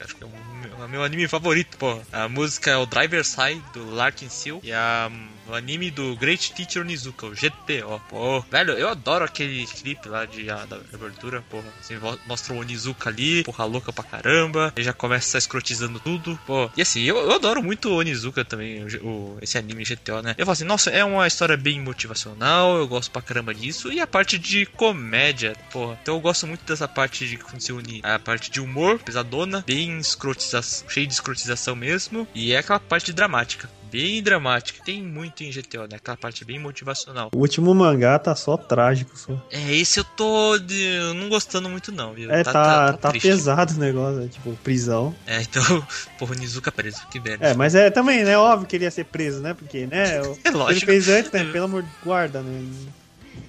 [0.00, 2.00] Acho que é o meu, é meu anime favorito, pô.
[2.12, 4.60] A música é o Driver Side, do Larkin Seal.
[4.62, 5.10] E a,
[5.48, 8.00] o anime do Great Teacher Onizuka, o GTO.
[8.08, 11.64] Pô, velho, eu adoro aquele clipe lá de, a, da abertura, porra.
[11.80, 14.72] Assim, vo- mostra o Onizuka ali, porra louca pra caramba.
[14.76, 16.70] Ele já começa escrotizando tudo, pô.
[16.76, 20.34] E assim, eu, eu adoro muito o Onizuka também, o o, esse anime GTO, né?
[20.38, 23.92] Eu falo assim, nossa, é uma história bem motivacional, eu gosto pra caramba disso.
[23.92, 25.98] E a parte de comédia, porra.
[26.02, 29.64] Então eu gosto muito dessa parte de quando se une a parte de humor, pesadona,
[29.66, 32.26] bem escrotização, cheio de escrotização mesmo.
[32.34, 33.68] E é aquela parte dramática.
[33.92, 34.82] Bem dramática.
[34.84, 35.96] Tem muito em GTO, né?
[35.96, 37.30] Aquela parte bem motivacional.
[37.34, 39.32] O último mangá tá só trágico, só.
[39.50, 42.30] É, esse eu tô de- não gostando muito, não, viu?
[42.32, 43.28] É, tá, tá, triste.
[43.28, 44.28] pesado o negócio, né?
[44.28, 45.14] tipo, prisão.
[45.26, 45.62] É, então,
[46.18, 47.48] porra, o Nizuka preso, que merda.
[47.48, 48.36] É, mas é também, né?
[48.38, 49.52] Óbvio que ele ia ser preso, né?
[49.52, 50.22] Porque, né?
[50.26, 50.86] o- É Ele lógico.
[50.86, 51.44] fez antes, né?
[51.52, 52.66] Pelo amor de guarda, né?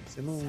[0.05, 0.39] Você não,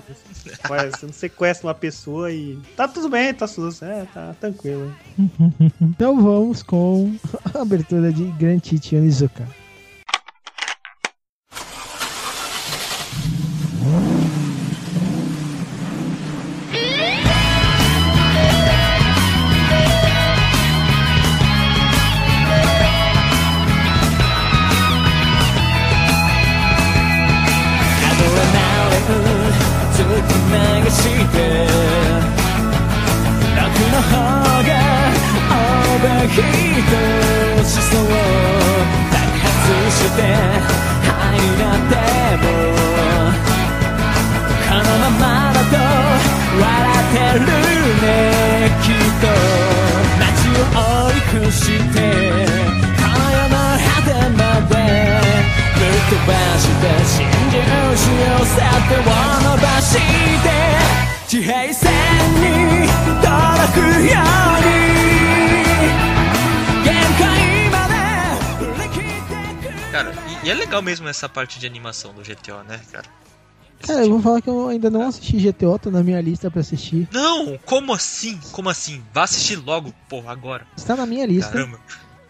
[0.68, 2.59] faz- você não sequestra uma pessoa e.
[2.76, 3.83] Tá tudo bem, tá sujo.
[3.85, 4.94] É, tá tranquilo.
[5.80, 7.16] Então vamos com
[7.54, 9.48] a abertura de Grand Teacher Onizuka.
[71.14, 73.07] Essa parte de animação do GTO, né, cara?
[73.81, 76.20] Esse Cara, eu tipo- vou falar que eu ainda não assisti GTO, tá na minha
[76.20, 77.09] lista pra assistir.
[77.12, 78.38] Não, como assim?
[78.53, 79.03] Como assim?
[79.12, 80.66] Vá assistir logo, porra, agora.
[80.77, 81.50] Está na minha lista.
[81.53, 81.79] Caramba.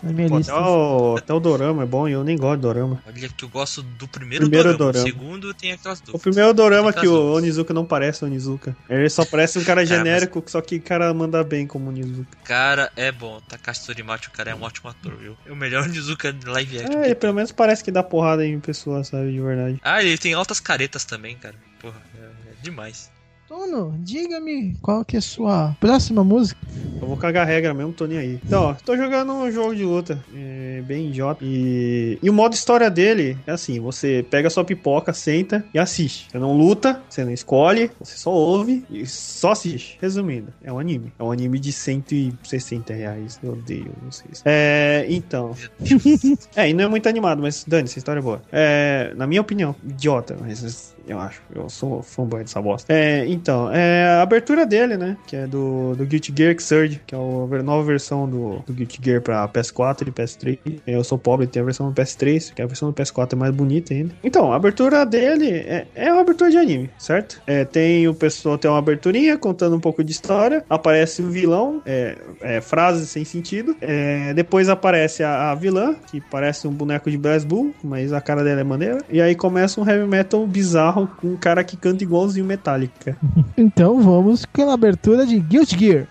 [0.04, 0.52] Na minha Pô, lista.
[0.52, 3.02] até, o, até o Dorama é bom e eu nem gosto de Dorama.
[3.06, 4.92] Olha que eu gosto do primeiro, Primeiro dorama.
[4.92, 5.04] dorama.
[5.04, 6.22] O segundo tem aquelas O dúvidas.
[6.22, 7.32] primeiro Dorama que o.
[7.34, 8.76] Onizuka não parece o Onizuka.
[8.88, 12.36] Ele só parece um cara mas- genérico, só que o cara manda bem como Onizuka.
[12.44, 13.40] Cara, é bom.
[13.48, 15.36] Takashi Torimachi, o cara é um ótimo ator, viu?
[15.46, 17.00] É o melhor Nizuka live action.
[17.00, 19.80] É, ele pelo menos parece que dá porrada em pessoas, sabe, de verdade.
[19.82, 21.54] Ah, ele tem altas caretas também, cara.
[21.80, 23.10] Porra, é, é demais.
[23.46, 26.58] Tono, diga-me qual que é a sua próxima música.
[27.00, 28.40] Eu vou cagar a regra mesmo, tô nem aí.
[28.42, 30.18] Então, ó, tô jogando um jogo de luta.
[30.34, 31.44] É bem idiota.
[31.44, 32.18] E...
[32.22, 36.28] e o modo história dele é assim: você pega sua pipoca, senta e assiste.
[36.30, 39.98] Você não luta, você não escolhe, você só ouve e só assiste.
[40.00, 41.12] Resumindo, é um anime.
[41.18, 43.38] É um anime de 160 reais.
[43.42, 44.42] Eu odeio vocês.
[44.46, 45.54] É, então.
[45.80, 46.48] Meu Deus.
[46.56, 48.40] É, e não é muito animado, mas dane, essa história é boa.
[48.52, 52.92] É, na minha opinião, idiota, mas eu acho, eu sou fanboy dessa bosta.
[52.92, 55.16] É, então, é a abertura dele, né?
[55.26, 59.00] Que é do, do Guilty Gear Xrd, que é a nova versão do, do Guilty
[59.02, 60.58] Gear pra PS4 e PS3.
[60.86, 63.54] Eu sou pobre, tem a versão do PS3, que a versão do PS4 é mais
[63.54, 64.14] bonita ainda.
[64.22, 67.40] Então, a abertura dele é, é uma abertura de anime, certo?
[67.46, 71.82] É, tem o pessoal, tem uma aberturinha contando um pouco de história, aparece o vilão,
[71.84, 73.76] é, é, frases sem sentido.
[73.80, 78.20] É, depois aparece a, a vilã, que parece um boneco de Brass Bull, mas a
[78.20, 78.98] cara dela é maneira.
[79.10, 83.16] E aí começa um heavy metal bizarro com um cara que canta igualzinho Metallica.
[83.56, 86.06] Então vamos com a abertura de Guilty Gear.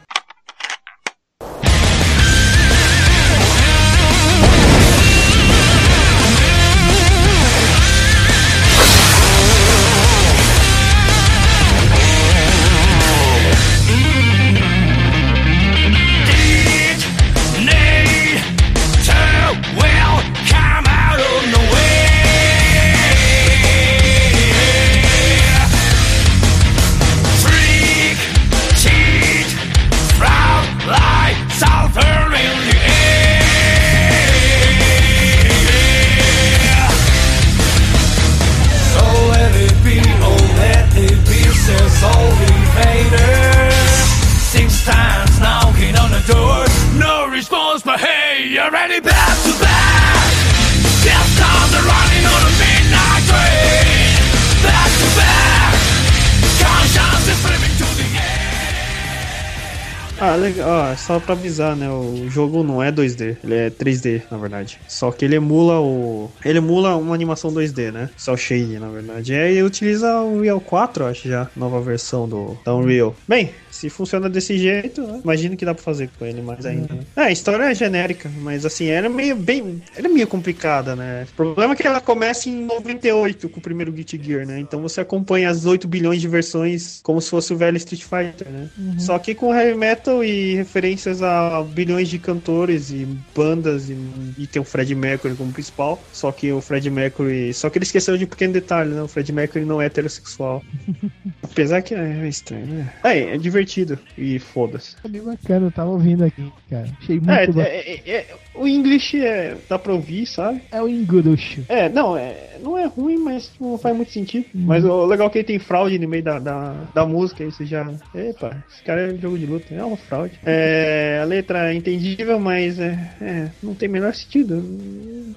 [61.05, 61.89] Só pra avisar, né?
[61.89, 64.79] O jogo não é 2D, ele é 3D, na verdade.
[64.87, 66.31] Só que ele emula o.
[66.45, 68.09] Ele emula uma animação 2D, né?
[68.15, 69.33] Só shade, na verdade.
[69.33, 73.13] E aí utiliza o Unreal 4, acho já, nova versão do da Unreal.
[73.27, 73.51] Bem,
[73.83, 75.19] se funciona desse jeito, né?
[75.23, 76.93] imagino que dá pra fazer com ele mais ainda.
[76.93, 77.01] Né?
[77.17, 79.81] É, a história é genérica, mas assim, ela é meio bem.
[79.95, 81.27] Ela é meio complicada, né?
[81.29, 84.59] O problema é que ela começa em 98 com o primeiro Guilty Gear, né?
[84.59, 88.47] Então você acompanha as 8 bilhões de versões como se fosse o velho Street Fighter,
[88.49, 88.69] né?
[88.97, 93.97] Só que com Heavy Metal e referências a bilhões de cantores e bandas e,
[94.37, 96.01] e tem o Fred Mercury como principal.
[96.13, 97.53] Só que o Fred Mercury.
[97.53, 99.01] Só que ele esqueceu de um pequeno detalhe, né?
[99.01, 100.63] O Fred Mercury não é heterossexual.
[101.43, 102.93] Apesar que é estranho, né?
[103.03, 103.72] É, é divertido
[104.17, 104.95] e foda-se.
[105.03, 106.87] É bacana, eu tava ouvindo aqui, cara.
[107.01, 107.67] Achei muito É, bacana.
[107.67, 110.61] é, é, é, o English é, dá pra ouvir, sabe?
[110.71, 111.61] É o Enguruxo.
[111.67, 114.45] É, não, é, não é ruim, mas não faz muito sentido.
[114.53, 117.51] Mas o legal é que ele tem fraude no meio da, da, da música, aí
[117.51, 117.89] você já.
[118.13, 120.39] Epa, esse cara é jogo de luta, é uma fraude.
[120.45, 124.63] É, a letra é entendível, mas é, é, não tem menor sentido.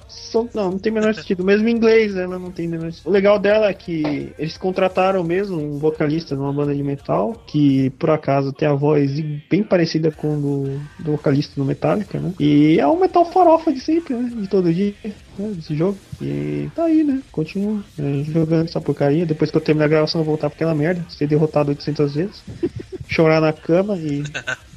[0.07, 1.43] Só- não, não tem o menor sentido.
[1.43, 3.09] Mesmo em inglês ela não tem o menor sentido.
[3.09, 7.89] O legal dela é que eles contrataram mesmo um vocalista numa banda de metal, que
[7.91, 12.33] por acaso tem a voz bem parecida com o do, do vocalista do Metallica, né?
[12.39, 14.29] E é um metal farofa de sempre, né?
[14.35, 15.13] De todo dia né,
[15.55, 15.97] desse jogo.
[16.21, 17.21] E tá aí, né?
[17.31, 19.25] Continuo é, jogando essa porcaria.
[19.25, 21.05] Depois que eu terminar a gravação, eu vou voltar pra aquela merda.
[21.09, 22.43] Ser derrotado 800 vezes.
[23.07, 24.23] chorar na cama e.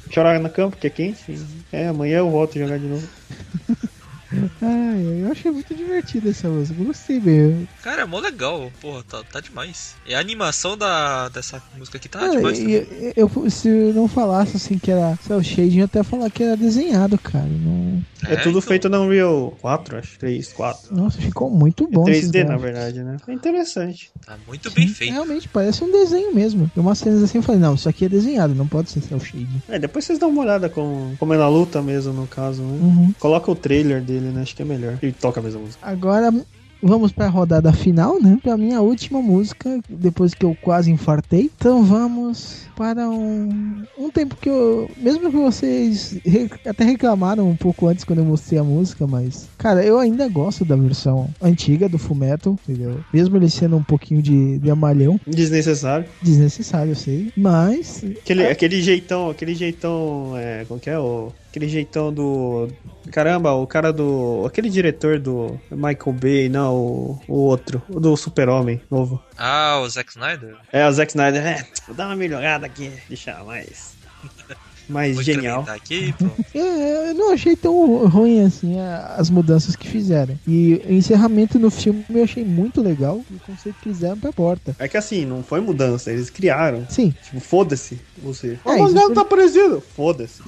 [0.09, 1.31] Chorar na cama porque é quente.
[1.31, 1.37] E,
[1.71, 3.07] é, amanhã eu volto a jogar de novo.
[4.61, 6.79] Ai, eu achei muito divertida essa música.
[6.79, 7.67] eu Gostei mesmo.
[7.83, 9.95] Cara, é mó legal, porra, tá, tá demais.
[10.05, 12.59] E a animação da, dessa música aqui tá Cara, demais.
[12.59, 16.03] e- eu, eu- se eu não falasse assim que era cel shading, eu ia até
[16.03, 17.47] falar que era desenhado, cara.
[17.47, 18.01] Não...
[18.23, 20.17] É, tudo então, feito na Unreal 4, acho.
[20.19, 20.95] 3, 4.
[20.95, 22.07] Nossa, ficou muito É bom.
[22.07, 23.17] esses 3D, na verdade, né?
[23.27, 24.11] É interessante.
[24.25, 25.11] Tá muito bem Sim, feito.
[25.13, 26.69] Realmente, parece um desenho mesmo.
[26.75, 29.19] E umas cenas assim eu falei, não, isso aqui é desenhado, não pode ser cel
[29.19, 29.61] shading.
[29.67, 32.77] É, depois vocês dão uma olhada com, como é na luta mesmo, no caso, né?
[32.77, 33.11] Uhum.
[33.19, 34.41] Coloca o trailer dele, né?
[34.41, 34.97] Acho que é melhor.
[35.01, 35.85] E toca a mesma música.
[35.85, 36.33] Agora
[36.81, 38.37] vamos pra rodada final, né?
[38.41, 41.51] Pra minha última música, depois que eu quase infartei.
[41.55, 44.89] Então vamos para um, um tempo que eu.
[44.97, 49.47] Mesmo que vocês re- até reclamaram um pouco antes quando eu mostrei a música, mas.
[49.55, 52.99] Cara, eu ainda gosto da versão antiga do Fullmetal, entendeu?
[53.13, 56.07] Mesmo ele sendo um pouquinho de, de amalhão, Desnecessário.
[56.23, 57.31] desnecessário, eu sei.
[57.37, 58.03] Mas.
[58.03, 60.97] Aquele, aquele jeitão, aquele jeitão, é, como que é?
[60.97, 62.67] O, aquele jeitão do...
[63.11, 64.43] Caramba, o cara do...
[64.45, 69.21] Aquele diretor do Michael Bay, não, o, o outro, o do Super-Homem novo.
[69.37, 70.55] Ah, o Zack Snyder?
[70.71, 73.99] É, o Zack Snyder, é, vou dar uma melhorada aqui, deixar mais...
[74.89, 75.65] Mais Vou genial.
[75.69, 76.13] aqui.
[76.53, 78.77] É, eu não achei tão ruim assim
[79.15, 80.37] as mudanças que fizeram.
[80.45, 83.23] E o encerramento no filme eu achei muito legal.
[83.31, 84.75] E o conceito que fizeram pra porta.
[84.77, 86.85] É que assim, não foi mudança, eles criaram.
[86.89, 88.59] Sim, Tipo, foda-se você.
[88.65, 89.81] É, o mangá não foi- tá parecido.
[89.95, 90.41] Foda-se.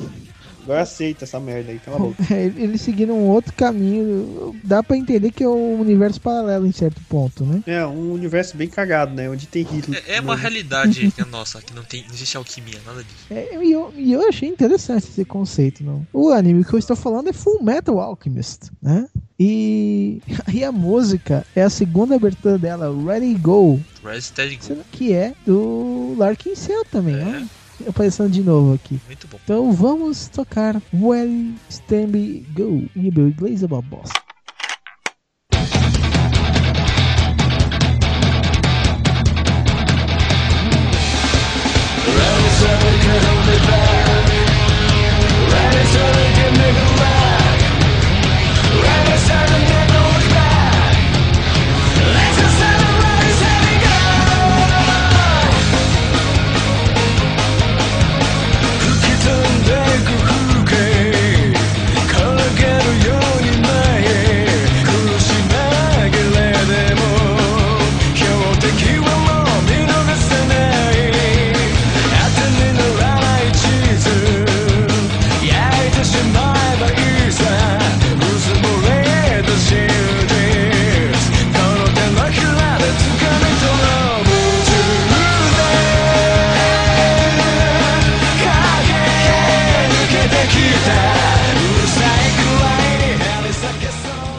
[0.64, 2.24] Agora aceita essa merda aí, cala a boca.
[2.34, 4.56] eles seguiram um outro caminho.
[4.64, 7.62] Dá pra entender que é um universo paralelo em certo ponto, né?
[7.68, 9.30] É, um universo bem cagado, né?
[9.30, 10.02] Onde tem Hitler.
[10.08, 13.26] É, é uma realidade que é nossa, que não, tem, não existe alquimia, nada disso.
[13.30, 15.84] É, e, eu, e eu achei interessante esse conceito.
[15.84, 16.08] Não?
[16.14, 19.08] O anime que eu estou falando é Full Metal Alchemist, né?
[19.40, 20.22] E,
[20.54, 25.34] e a música é a segunda abertura dela, Ready Go, Red Steady Go, que é
[25.46, 27.42] do Larkin Cell também, É.
[27.44, 27.63] ó.
[27.90, 29.00] Aparecendo de novo aqui.
[29.06, 29.38] muito bom.
[29.44, 34.24] Então vamos tocar Well Stand Me Go em meu inglês é uma bosta.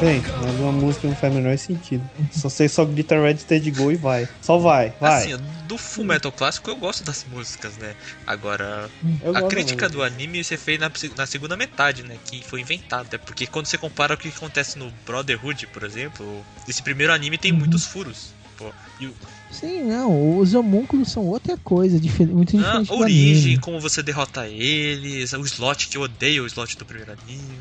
[0.01, 2.09] Bem, mas uma música não faz o menor sentido.
[2.33, 4.29] Só você só grita Red Steady Go e vai.
[4.43, 5.23] Só vai, vai.
[5.33, 7.95] Assim, do Full Metal clássico eu gosto das músicas, né?
[8.27, 8.91] Agora,
[9.23, 9.99] Eu a crítica mesmo.
[9.99, 12.17] do anime você fez na, na segunda metade, né?
[12.25, 13.19] Que foi inventada.
[13.21, 17.53] Porque quando você compara o que acontece no Brotherhood, por exemplo, esse primeiro anime tem
[17.53, 18.33] muitos furos.
[18.59, 19.15] Pô, e o-
[19.51, 23.59] Sim, não, os homúnculos são outra coisa, difer- muito a diferente do origem, anime.
[23.59, 27.57] como você derrota eles, o slot que eu odeio, o slot do primeiro anime.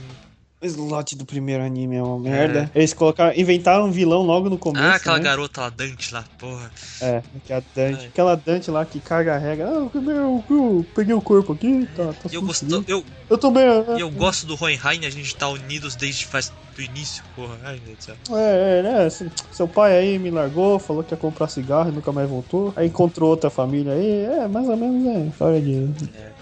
[0.64, 2.72] O slot do primeiro anime é uma merda.
[2.74, 4.86] Eles colocaram, inventaram um vilão logo no começo.
[4.86, 5.24] ah, aquela né?
[5.26, 6.72] garota lá, Dante lá, porra.
[7.02, 8.00] É, que é a Dante.
[8.00, 8.06] Ai.
[8.08, 9.68] Aquela Dante lá que carga a regra.
[9.68, 13.68] Ah, eu, eu, eu peguei o corpo aqui, tá, tá eu, gosto, eu, Eu também.
[13.68, 17.58] ah, e eu gosto do Hohenheim, a gente tá unidos desde faz do início, porra.
[17.64, 18.16] Ai, meu Deus do céu.
[18.38, 19.06] É, é, né?
[19.06, 22.74] assim, Seu pai aí me largou, falou que ia comprar cigarro e nunca mais voltou.
[22.76, 24.26] Aí encontrou outra família aí.
[24.26, 25.90] É, mais ou menos é história de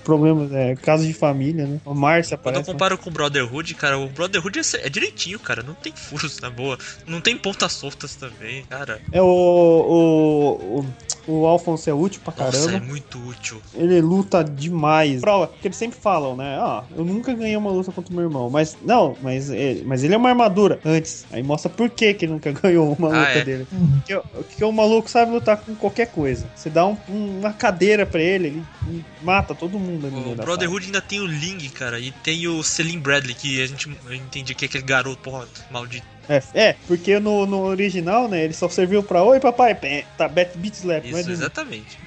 [0.04, 1.80] problemas, é, casos de família, né?
[1.86, 2.68] O Márcia Quando eu aparece.
[2.70, 2.74] né?
[2.74, 5.64] comparo com o Brotherhood, cara, o Brotherhood é, é direitinho, cara.
[5.64, 6.78] Não tem furos na boa.
[7.06, 9.00] Não tem pontas soltas também, cara.
[9.12, 10.80] É o, o,
[11.28, 12.84] o, o Alphonse é útil pra Nossa, caramba.
[12.84, 13.62] é muito útil.
[13.74, 15.22] Ele luta demais.
[15.22, 16.58] Prova, porque eles sempre falam, né?
[16.60, 18.50] Ah, eu nunca ganhei uma luta contra o meu irmão.
[18.50, 21.26] Mas, não, mas ele, mas ele é uma armadura antes.
[21.32, 23.44] Aí mostra por que, que ele nunca ganhou uma Ah, luta é?
[23.44, 23.68] dele.
[23.98, 26.48] Porque, o- porque o maluco sabe lutar com qualquer coisa.
[26.56, 28.48] Você dá um- um- uma cadeira pra ele,
[28.88, 32.64] ele mata todo mundo ali O Brotherhood ainda tem o Ling, cara, e tem o
[32.64, 36.06] Selim Bradley, que a gente eu entendi que é aquele garoto, porra, maldito.
[36.30, 40.28] É, é, porque no, no original, né, ele só serviu pra Oi, papai, pé, tá,
[40.30, 41.04] bet, beat slap.
[41.04, 41.98] Isso, exatamente.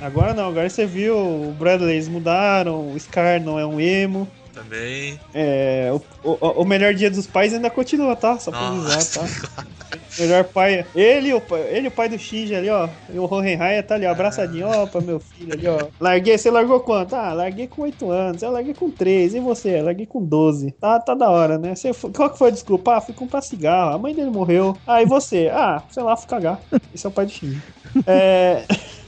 [0.00, 4.28] agora não, agora você viu, o Bradley eles mudaram, o Scar não é um emo.
[4.60, 5.18] Também.
[5.32, 5.90] É,
[6.22, 8.38] o, o, o melhor dia dos pais ainda continua, tá?
[8.38, 9.66] Só pra avisar, Nossa, tá?
[10.18, 10.84] Melhor pai.
[10.94, 12.88] Ele, o pai, ele, o pai do Shinji ali, ó.
[13.08, 15.86] E o Hohenheim tá ali, ó, abraçadinho, ó, pra meu filho ali, ó.
[15.98, 17.14] Larguei, você largou quanto?
[17.14, 18.42] Ah, larguei com 8 anos.
[18.42, 19.34] Eu larguei com 3.
[19.34, 19.78] E você?
[19.78, 20.72] Eu larguei com 12.
[20.72, 21.74] Tá, tá da hora, né?
[21.74, 22.96] Você, qual que foi a desculpa?
[22.96, 23.94] Ah, fui comprar cigarro.
[23.94, 24.76] A mãe dele morreu.
[24.86, 25.48] Ah, e você?
[25.50, 26.60] Ah, sei lá, fui cagar.
[26.94, 27.62] Esse é o pai do Shinji.
[28.06, 28.64] É.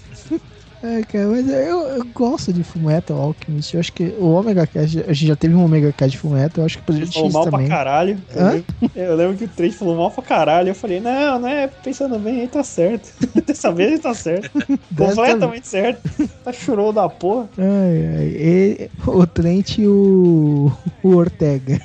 [0.83, 3.73] É, cara, mas eu, eu gosto de Fullmetal Alchemist.
[3.75, 6.63] Eu acho que o Omega Cast, a gente já teve um Omega Cast de Fullmetal,
[6.63, 7.69] eu acho que poderia Falou ter mal isso pra também.
[7.69, 8.19] caralho.
[8.35, 8.65] Eu lembro,
[8.97, 10.69] eu lembro que o 3 falou mal pra caralho.
[10.71, 11.69] Eu falei, não, né?
[11.85, 13.13] Pensando bem, aí tá certo.
[13.47, 14.51] Dessa vez ele tá certo.
[14.97, 16.01] Completamente certo.
[16.45, 17.49] Tá chorou da porra.
[17.59, 20.73] Ai, ai, e- o Trent e o,
[21.03, 21.81] o Ortega.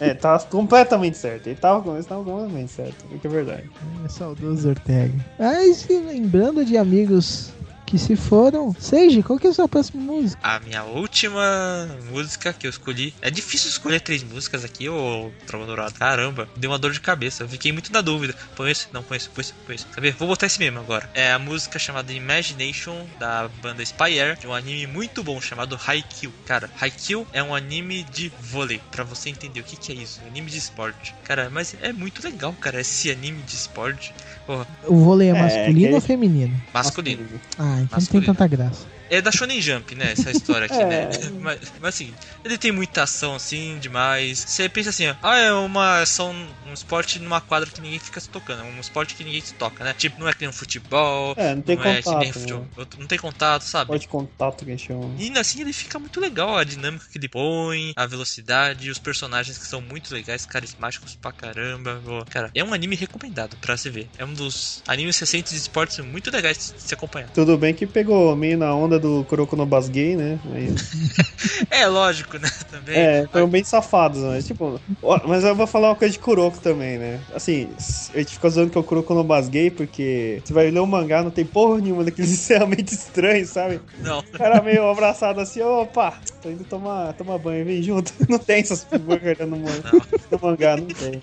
[0.00, 1.48] É, tá completamente certo.
[1.48, 3.04] Ele tava, ele tava completamente certo.
[3.14, 3.64] É que é verdade.
[4.04, 5.12] É saudoso Ortega.
[5.38, 7.52] Mas lembrando de amigos
[7.88, 8.76] que se foram.
[8.78, 10.38] Seiji, qual que é a sua próxima música?
[10.42, 13.14] A minha última música que eu escolhi.
[13.22, 15.94] É difícil escolher três músicas aqui, ô Trova Dourado.
[15.94, 17.44] Caramba, deu uma dor de cabeça.
[17.44, 18.34] Eu fiquei muito na dúvida.
[18.54, 18.88] Põe esse?
[18.92, 19.86] Não, põe esse, põe esse, põe esse.
[19.94, 20.10] Sabe?
[20.10, 21.08] Vou botar esse mesmo agora.
[21.14, 25.80] É a música chamada Imagination, da banda Spy Air, de um anime muito bom chamado
[25.86, 26.32] Haikyuu.
[26.44, 28.82] Cara, Haikyuu é um anime de vôlei.
[28.90, 30.20] Pra você entender o que, que é isso.
[30.26, 31.14] Anime de esporte.
[31.24, 34.12] Cara, mas é muito legal, cara, esse anime de esporte.
[34.48, 36.56] Porra, O vôlei é É, masculino que- ou feminino?
[36.72, 37.22] masculino.
[37.58, 38.26] Ah, então não tem Masculino.
[38.34, 38.86] tanta graça.
[39.10, 40.12] É da Shonen Jump, né?
[40.12, 40.84] Essa história aqui, É.
[40.86, 41.08] né?
[41.40, 42.12] Mas, mas assim,
[42.44, 44.38] ele tem muita ação, assim, demais.
[44.46, 46.34] Você pensa assim, ó, ah, é uma ação,
[46.68, 48.60] um esporte numa quadra que ninguém fica se tocando.
[48.62, 49.94] É um esporte que ninguém se toca, né?
[49.96, 51.34] Tipo, não é que nem um futebol.
[51.36, 52.66] É, não tem não é que nem contato, futebol.
[52.76, 52.86] né?
[52.98, 53.88] Não tem contato, sabe?
[53.88, 55.10] Pode contato que chama.
[55.18, 59.56] E assim ele fica muito legal, a dinâmica que ele põe, a velocidade, os personagens
[59.58, 62.00] que são muito legais, carismáticos pra caramba.
[62.30, 64.08] Cara, é um anime recomendado pra se ver.
[64.18, 67.28] É um dos animes recentes de esportes muito legais de se acompanhar.
[67.30, 70.38] Tudo bem que pegou meio na onda do Kuroko no Basgay, né?
[70.44, 70.90] Mas,
[71.70, 72.48] É lógico, né?
[72.70, 72.96] Também.
[72.96, 74.80] é, foram bem safados, mas tipo.
[75.26, 77.20] Mas eu vou falar uma coisa de Kuroko também, né?
[77.34, 77.68] Assim,
[78.14, 80.86] a gente fica zoando que é o Kuroko no Basgay, porque você vai ler o
[80.86, 83.80] mangá, não tem porra nenhuma daqueles encerramentos estranhos, sabe?
[84.00, 84.20] Não.
[84.20, 88.12] O cara meio abraçado assim, opa, tô indo tomar, tomar banho, vem junto.
[88.28, 91.22] Não tem essas figuras no, no mangá, não tem.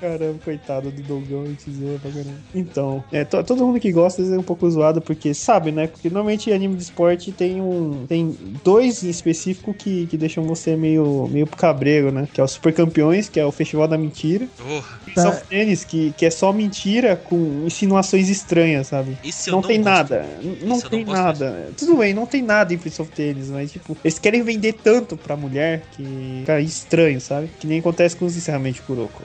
[0.00, 2.30] Caramba, coitado do Dogão, a gente zoa pra caramba.
[2.54, 5.86] Então, é, to- todo mundo que gosta é um pouco zoado, porque sabe, né?
[5.86, 8.06] Porque normalmente anime de esporte tem um.
[8.06, 12.28] Tem dois em específico que, que deixam você meio, meio cabreiro, né?
[12.32, 14.46] Que é o Super Campeões, que é o Festival da Mentira.
[14.56, 19.16] Porra, Prince of Tennis, que, que é só mentira com insinuações estranhas, sabe?
[19.46, 19.94] eu não, não tem gosto.
[19.94, 20.26] nada.
[20.62, 21.68] Não Isso tem não gosto nada.
[21.76, 25.16] Tudo bem, não tem nada em Prince of Tennis, mas tipo, eles querem vender tanto
[25.16, 26.42] pra mulher que.
[26.46, 27.48] Cara, estranho, sabe?
[27.58, 29.22] Que nem acontece com os encerramentos de Kuroko.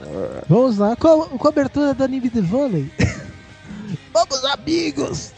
[0.48, 2.91] Vamos lá, co cobertura do anime de vôlei.
[4.13, 5.33] Vamos, amigos!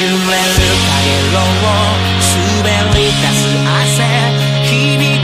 [0.00, 1.76] 揺れる影を
[2.24, 4.00] 滑り出す汗
[4.64, 4.72] 響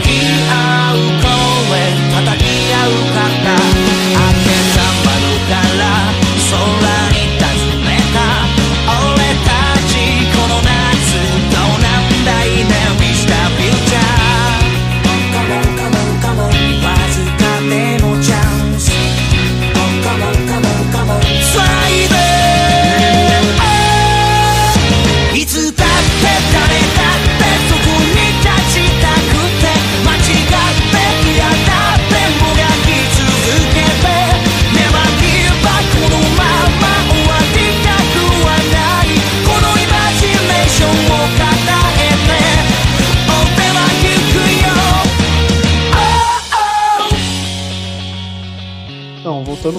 [0.03, 0.05] き
[0.47, 0.53] 合
[0.93, 1.81] う声
[2.13, 3.70] 叩き合う肩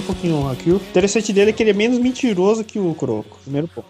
[0.04, 0.76] pouquinho Haikyuu.
[0.76, 3.38] O interessante dele é que ele é menos mentiroso que o Kuroko.
[3.42, 3.86] Primeiro ponto.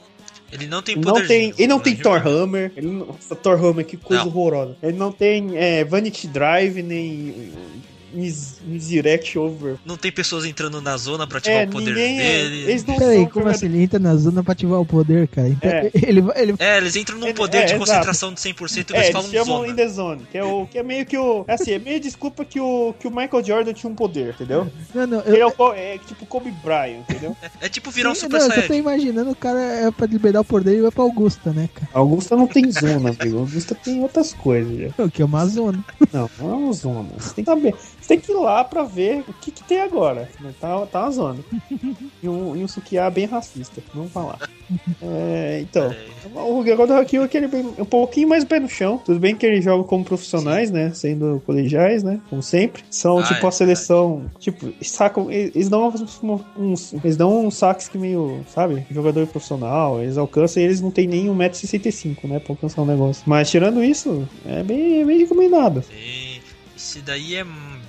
[0.52, 1.26] Ele não tem Ele não poder.
[1.26, 2.72] tem, ele não tem Thor Hammer.
[2.76, 3.06] Ele não,
[3.42, 4.30] Thor Hammer, que coisa Não.
[4.30, 4.76] horrorosa.
[4.82, 7.50] Ele não tem é, Vanity Drive, nem
[8.14, 9.76] Misdirect Over.
[9.84, 12.62] Não tem pessoas entrando na zona pra ativar É, o poder ninguém é, dele.
[12.70, 13.66] Eles não Peraí, são como assim?
[13.66, 15.48] Ele entra na zona pra ativar o poder, cara.
[15.48, 15.90] Então, É.
[16.02, 17.80] ele, ele É, eles entram num É, poder é, de exato.
[17.80, 19.68] concentração de 100% e É, eles eles falam chamam zona.
[19.68, 21.44] in the zone, que é, o, que é meio que o.
[21.48, 24.66] Assim, é meio desculpa que o, que o Michael Jordan tinha um poder, entendeu?
[24.94, 27.36] Não, não, Ele é, eu, o, co- é tipo Kobe Bryant, entendeu?
[27.60, 28.78] É tipo virar um Super não, eu só tô Saiyajin.
[28.80, 31.88] imaginando o cara é pra liberar o poder e vai pra Augusta, né, cara?
[31.94, 33.38] Augusta não tem zona, amigo.
[33.38, 34.92] Augusta tem outras coisas.
[34.96, 35.04] Já.
[35.04, 35.82] O que é uma zona.
[36.12, 37.08] Não, não é uma zona.
[37.18, 37.74] Você tem que saber.
[38.07, 40.28] Tem que ir lá pra ver o que, que tem agora.
[40.61, 41.38] Tá, tá uma zona.
[42.22, 43.82] E um, e um Sukiá bem racista.
[43.94, 44.38] Vamos falar.
[45.02, 45.94] É, então.
[46.34, 48.98] O God of Kill é aquele bem, um pouquinho mais pé no chão.
[48.98, 50.90] Tudo bem que eles jogam como profissionais, né?
[50.94, 52.20] Sendo colegiais, né?
[52.30, 52.82] Como sempre.
[52.90, 54.30] São Ah, tipo é a seleção.
[54.38, 55.30] Tipo, sacam.
[55.30, 56.20] Eles dão uns,
[56.57, 58.44] uns- Eles dão uns saques que meio.
[58.48, 58.86] Sabe?
[58.90, 60.02] Jogador profissional.
[60.02, 62.38] Eles alcançam e eles não tem nem 1,65m, né?
[62.38, 63.22] Pra alcançar um negócio.
[63.26, 65.82] Mas tirando isso, é bem, é bem recomendado.
[65.82, 66.40] Sim,
[66.76, 67.44] Esse daí é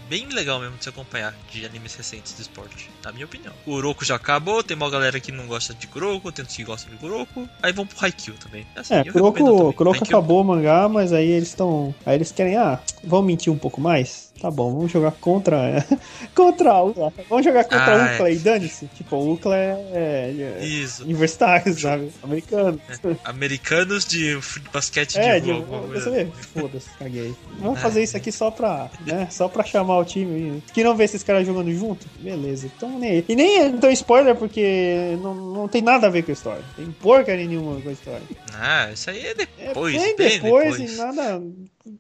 [0.08, 3.54] bem legal mesmo de se acompanhar de animes recentes do esporte, na minha opinião.
[3.66, 6.64] O Kuroko já acabou, tem uma galera que não gosta de Kuroko, tem outros que
[6.64, 7.50] gostam de Kuroko.
[7.62, 8.66] Aí vão pro Haikyuu também.
[8.76, 9.74] Assim, É, eu recomendo Kuroko, também.
[9.74, 11.94] Kuroko Haikyuu- acabou o mangá, mas aí eles estão.
[12.06, 14.25] Aí eles querem, ah, vamos mentir um pouco mais?
[14.42, 15.84] Tá bom, vamos jogar contra.
[16.36, 17.14] contra a Ucla.
[17.30, 18.86] Vamos jogar contra Ah, a Ucla e dane-se.
[18.88, 19.70] Tipo, a Ucla é.
[19.94, 21.04] é, é Isso.
[21.04, 22.12] universitário, sabe?
[22.22, 22.80] Americano.
[23.24, 24.38] Americanos de
[24.74, 26.28] basquete É, de de, rua, vê?
[26.54, 27.34] Foda-se, caguei.
[27.60, 27.82] Vamos É.
[27.82, 29.28] fazer isso aqui só pra, né?
[29.32, 30.62] Só pra chamar o time.
[30.74, 32.06] Que não vê esses caras jogando junto?
[32.20, 32.70] Beleza.
[32.76, 33.24] Então nem.
[33.28, 36.64] E nem é então spoiler, porque não, não tem nada a ver com a história.
[36.76, 38.22] Tem porcaria nenhuma com a história.
[38.54, 39.34] Ah, isso aí é É
[39.68, 40.94] depois, bem bem depois, depois.
[40.94, 41.42] e nada.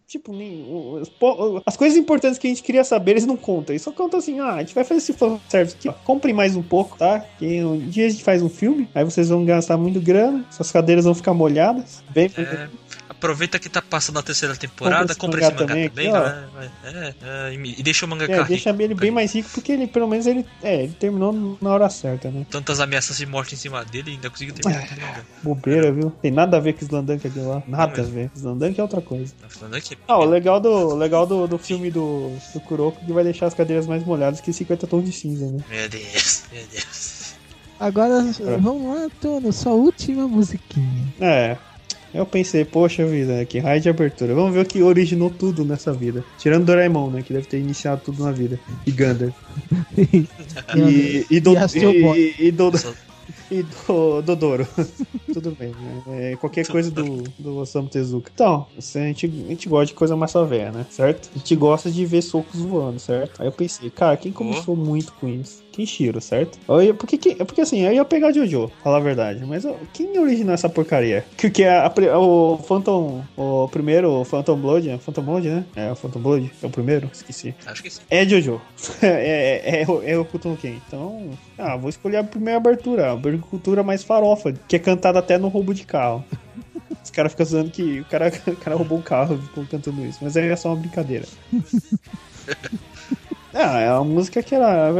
[0.07, 0.65] Tipo, nem,
[1.63, 3.73] as coisas importantes que a gente queria saber, eles não contam.
[3.73, 5.93] Eles só contam assim: ah, a gente vai fazer esse fanservice aqui, ó.
[5.93, 7.19] Comprem mais um pouco, tá?
[7.37, 10.71] Que um dia a gente faz um filme, aí vocês vão gastar muito grana, suas
[10.71, 12.03] cadeiras vão ficar molhadas.
[12.09, 12.67] Bem, É,
[13.17, 17.13] aproveita que tá passando a terceira temporada, Compra esse esse mangá, mangá também, também, né?
[17.23, 18.47] É, é, e deixa o mangaka é, rico.
[18.49, 21.89] deixa ele bem mais rico, porque ele, pelo menos, ele, é, ele terminou na hora
[21.89, 22.45] certa, né?
[22.49, 25.23] Tantas ameaças de morte em cima dele e ainda conseguiu terminar o mangá.
[25.43, 26.11] Bobeira, viu?
[26.21, 27.63] Tem nada a ver com Slandunk aqui lá.
[27.67, 28.13] Nada a mesmo.
[28.13, 28.31] ver.
[28.35, 29.33] Slandunk é outra coisa.
[29.49, 29.97] Falando aqui.
[30.07, 33.23] Ah, o legal do, o legal do, do filme do, do Kuroko é que vai
[33.23, 35.63] deixar as cadeiras mais molhadas que 50 tons de cinza, né?
[35.69, 37.33] Meu Deus, meu Deus.
[37.79, 38.57] Agora, É.
[38.57, 41.13] vamos lá, Tono, sua última musiquinha.
[41.19, 41.57] É.
[42.15, 44.33] Eu pensei, poxa vida, que raio de abertura.
[44.33, 46.23] Vamos ver o que originou tudo nessa vida.
[46.37, 47.21] Tirando Doraemon, né?
[47.21, 48.57] Que deve ter iniciado tudo na vida.
[48.85, 49.33] E Gander.
[50.75, 52.35] E, e, do, E Boy.
[52.39, 52.71] e, e, do,
[53.51, 54.67] e do Dodoro.
[55.33, 56.31] Tudo bem, né?
[56.31, 58.31] É, qualquer coisa do, do Osamu Tezuka.
[58.33, 60.85] Então, assim, a gente, a gente gosta de coisa mais suave, né?
[60.89, 61.29] Certo?
[61.33, 63.41] A gente gosta de ver socos voando, certo?
[63.41, 65.63] Aí eu pensei, cara, quem começou muito com isso?
[65.75, 66.57] Kenshiro, certo?
[66.67, 69.43] Eu- porque, que- porque assim, eu ia pegar Jojo, falar a verdade.
[69.45, 71.25] Mas ó, quem originou essa porcaria?
[71.37, 71.83] Que, que é
[72.15, 75.65] o Phantom, o primeiro, o Phantom Blood, é Phantom Blood, né?
[75.75, 77.53] É o Phantom Blood, é o primeiro, esqueci.
[77.65, 78.01] Acho que sim.
[78.09, 78.61] É Jojo.
[79.01, 80.75] é, é, é, o- é o Kuton Ken.
[80.87, 83.07] Então, ah, vou escolher a primeira abertura.
[83.07, 86.23] A abertura mais farofa, que é cantada até no roubo de carro.
[87.03, 90.19] Os caras ficam zoando que o cara, o cara roubou um carro ficou cantando isso.
[90.21, 91.25] Mas aí é só uma brincadeira.
[93.57, 94.91] Ah, é uma música que era,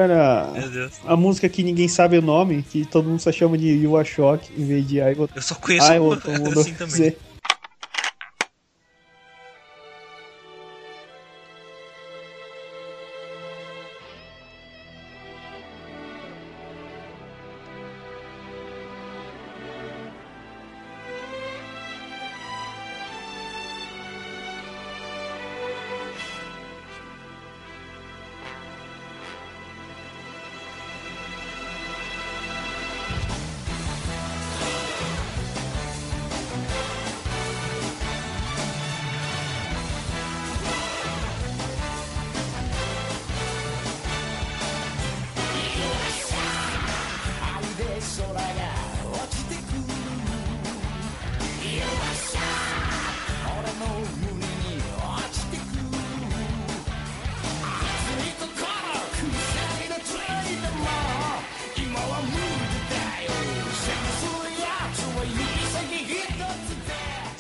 [1.04, 4.08] a música que ninguém sabe o nome, que todo mundo só chama de You Are
[4.08, 5.92] Shock em vez de Will, Eu só conheço
[6.40, 7.14] mundo assim também.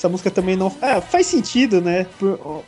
[0.06, 0.72] Essa música também não.
[0.82, 2.06] É, faz sentido, né?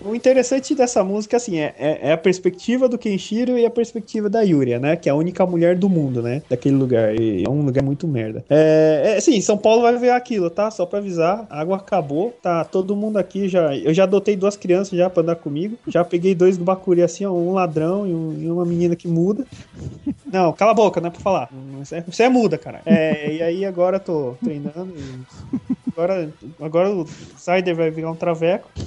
[0.01, 4.27] O interessante dessa música, assim, é, é, é a perspectiva do Kenshiro e a perspectiva
[4.29, 4.95] da Yuria, né?
[4.95, 6.41] Que é a única mulher do mundo, né?
[6.49, 7.13] Daquele lugar.
[7.19, 8.43] E é um lugar muito merda.
[8.49, 10.71] É, é sim, São Paulo vai ver aquilo, tá?
[10.71, 11.45] Só pra avisar.
[11.49, 12.33] A água acabou.
[12.41, 13.75] Tá todo mundo aqui já.
[13.75, 15.77] Eu já adotei duas crianças já pra andar comigo.
[15.87, 19.07] Já peguei dois do Bacuri, assim, ó, um ladrão e, um- e uma menina que
[19.07, 19.45] muda.
[20.31, 21.49] Não, cala a boca, não é pra falar.
[21.79, 22.81] Você é, você é muda, cara.
[22.85, 25.56] É, e aí agora eu tô treinando e.
[25.97, 26.31] Agora,
[26.61, 27.05] agora o
[27.39, 28.69] Zyder vai virar um traveco.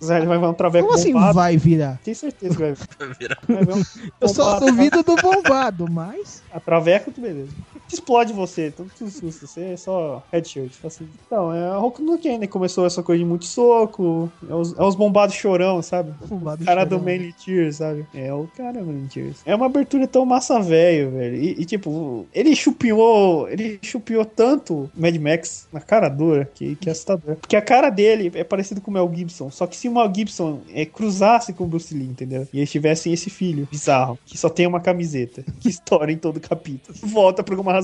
[0.00, 1.34] O Zyder vai virar um traveco Como assim bombado.
[1.34, 1.98] vai virar?
[2.04, 2.74] Tenho certeza que vai,
[3.18, 3.38] virar.
[3.46, 3.82] vai virar um
[4.20, 6.42] Eu só duvido do bombado, mas.
[6.52, 7.52] A traveco, tu beleza.
[7.92, 9.46] Explode você, todo tu susto.
[9.46, 10.72] Você é só headshirt.
[10.84, 11.06] Assim.
[11.26, 12.46] Então, é a Roku no Ken, né?
[12.46, 14.32] Começou essa coisa de muito soco.
[14.48, 16.12] É os, é os bombados chorão, sabe?
[16.26, 17.04] Bombado O cara do chorão.
[17.04, 18.06] Manly Tears, sabe?
[18.14, 19.42] É o cara do Manly Tears.
[19.44, 21.36] É uma abertura tão massa velho, velho.
[21.36, 23.48] E, e, tipo, ele chupiou.
[23.48, 27.36] Ele chupiou tanto Mad Max na cara dura que, que é assustador.
[27.36, 29.50] Porque a cara dele é parecido com o Mel Gibson.
[29.50, 32.48] Só que se o Mel Gibson é, cruzasse com o Bruce Lee, entendeu?
[32.52, 36.40] E eles tivessem esse filho bizarro, que só tem uma camiseta, que estoura em todo
[36.40, 36.96] capítulo.
[37.02, 37.81] Volta por alguma razão.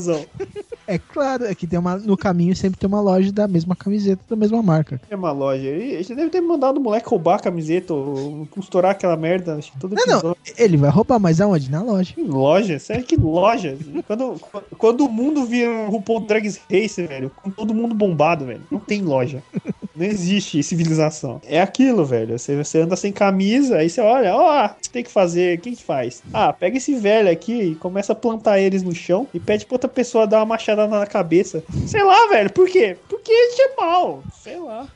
[0.87, 4.23] É claro, é que tem uma, no caminho sempre tem uma loja da mesma camiseta,
[4.29, 5.01] da mesma marca.
[5.11, 5.67] É uma loja.
[5.67, 9.57] Ele, ele deve ter mandado o moleque roubar a camiseta ou costurar aquela merda.
[9.57, 10.37] Acho que todo Não, não, episódio.
[10.57, 11.71] ele vai roubar, mas aonde?
[11.71, 12.15] Na loja.
[12.15, 12.79] Que loja?
[12.79, 13.77] Sério, que loja?
[14.07, 14.41] Quando,
[14.79, 18.81] quando o mundo vira um RuPaul Drag Race, velho, com todo mundo bombado, velho, não
[18.81, 19.43] tem loja.
[19.99, 21.41] Não existe civilização.
[21.45, 22.39] É aquilo, velho.
[22.39, 25.61] Você, você anda sem camisa, aí você olha, ó, o que você tem que fazer?
[25.61, 26.23] Quem que faz?
[26.33, 29.75] Ah, pega esse velho aqui e começa a plantar eles no chão e pede pra
[29.75, 31.65] outra pessoa dar uma machadada na cabeça.
[31.87, 32.97] Sei lá, velho, por quê?
[33.09, 34.23] Porque ele é mal.
[34.41, 34.87] Sei lá.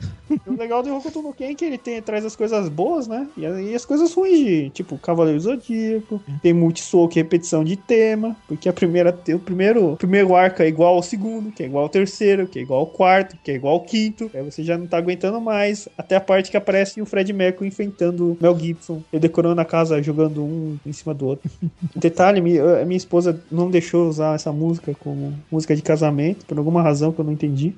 [0.47, 3.27] O legal do Hokuto no Ken é que ele tem, traz as coisas boas, né?
[3.37, 8.35] E, e as coisas ruins de, tipo, Cavaleiro Zodíaco, tem multisoco e repetição de tema,
[8.47, 11.83] porque a primeira, o primeiro, o primeiro arco é igual ao segundo, que é igual
[11.83, 14.31] ao terceiro, que é igual ao quarto, que é igual ao quinto.
[14.33, 17.67] Aí você já não tá aguentando mais, até a parte que aparece o Fred Mercury
[17.67, 21.49] enfrentando Mel Gibson, ele decorando a casa, jogando um em cima do outro.
[21.95, 26.57] Detalhe, mi- a minha esposa não deixou usar essa música como música de casamento, por
[26.57, 27.75] alguma razão que eu não entendi.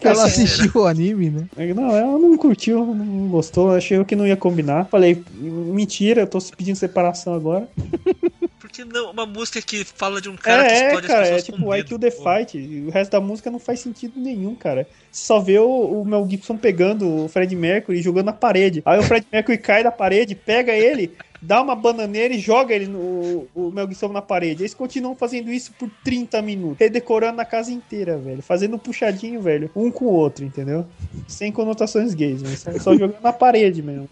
[0.00, 1.48] Ela assistiu o anime, né?
[1.74, 4.86] não, ela não curtiu, não gostou, achei que não ia combinar.
[4.86, 7.68] Falei, mentira, eu tô pedindo separação agora.
[8.60, 11.26] Porque não, uma música que fala de um cara que é, é, explode cara, as
[11.26, 11.88] é pessoas tipo com I medo.
[11.88, 12.22] Kill the pô.
[12.22, 12.84] Fight.
[12.86, 14.86] O resto da música não faz sentido nenhum, cara.
[15.10, 18.80] Você só vê o, o Mel Gibson pegando o Fred Mercury e jogando na parede.
[18.84, 21.12] Aí o Fred Mercury cai da parede, pega ele,
[21.42, 24.62] dá uma bananeira e joga ele no o Mel Gibson na parede.
[24.62, 28.42] Eles continuam fazendo isso por 30 minutos, redecorando na casa inteira, velho.
[28.42, 30.84] Fazendo um puxadinho, velho, um com o outro, entendeu?
[31.26, 34.08] Sem conotações gays, mas só, jogando na parede mesmo.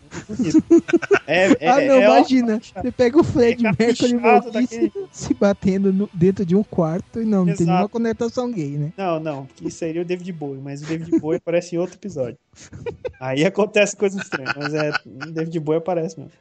[1.26, 2.60] É, é, ah, não, é imagina.
[2.60, 6.62] Você pega o Fred É Mercury e Mel daquele- se batendo no- dentro de um
[6.62, 8.92] quarto e não, não tem nenhuma conotação gay, né?
[8.96, 11.96] Não, não, porque isso seria o David Bowie, mas o David Bowie aparece em outro
[11.96, 12.38] episódio.
[13.20, 14.92] Aí acontece coisa estranha, mas é.
[15.32, 16.32] David Bowie aparece mesmo.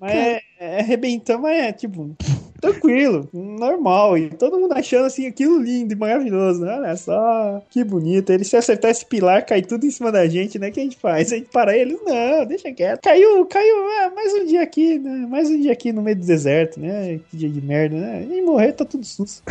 [0.00, 2.16] Mas é, é mas é tipo,
[2.60, 4.16] tranquilo, normal.
[4.18, 6.76] E todo mundo achando assim aquilo lindo e maravilhoso, né?
[6.78, 8.30] Olha só, que bonito.
[8.30, 10.68] Ele se acertar esse pilar, cai tudo em cima da gente, né?
[10.68, 11.32] O que a gente faz?
[11.32, 13.02] A gente para ele, não, deixa quieto.
[13.02, 15.26] Caiu, caiu, é, mais um dia aqui, né?
[15.28, 17.20] Mais um dia aqui no meio do deserto, né?
[17.30, 18.26] Que dia de merda, né?
[18.30, 19.42] E morrer tá tudo sus.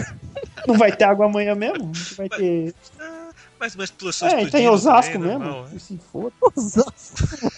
[0.67, 1.91] Não vai ter água amanhã mesmo?
[2.17, 2.73] Vai ter.
[4.25, 5.43] É, tem Osasco também, mesmo.
[5.43, 5.79] normal, é.
[5.79, 6.31] Se for.
[6.55, 7.51] Osasco,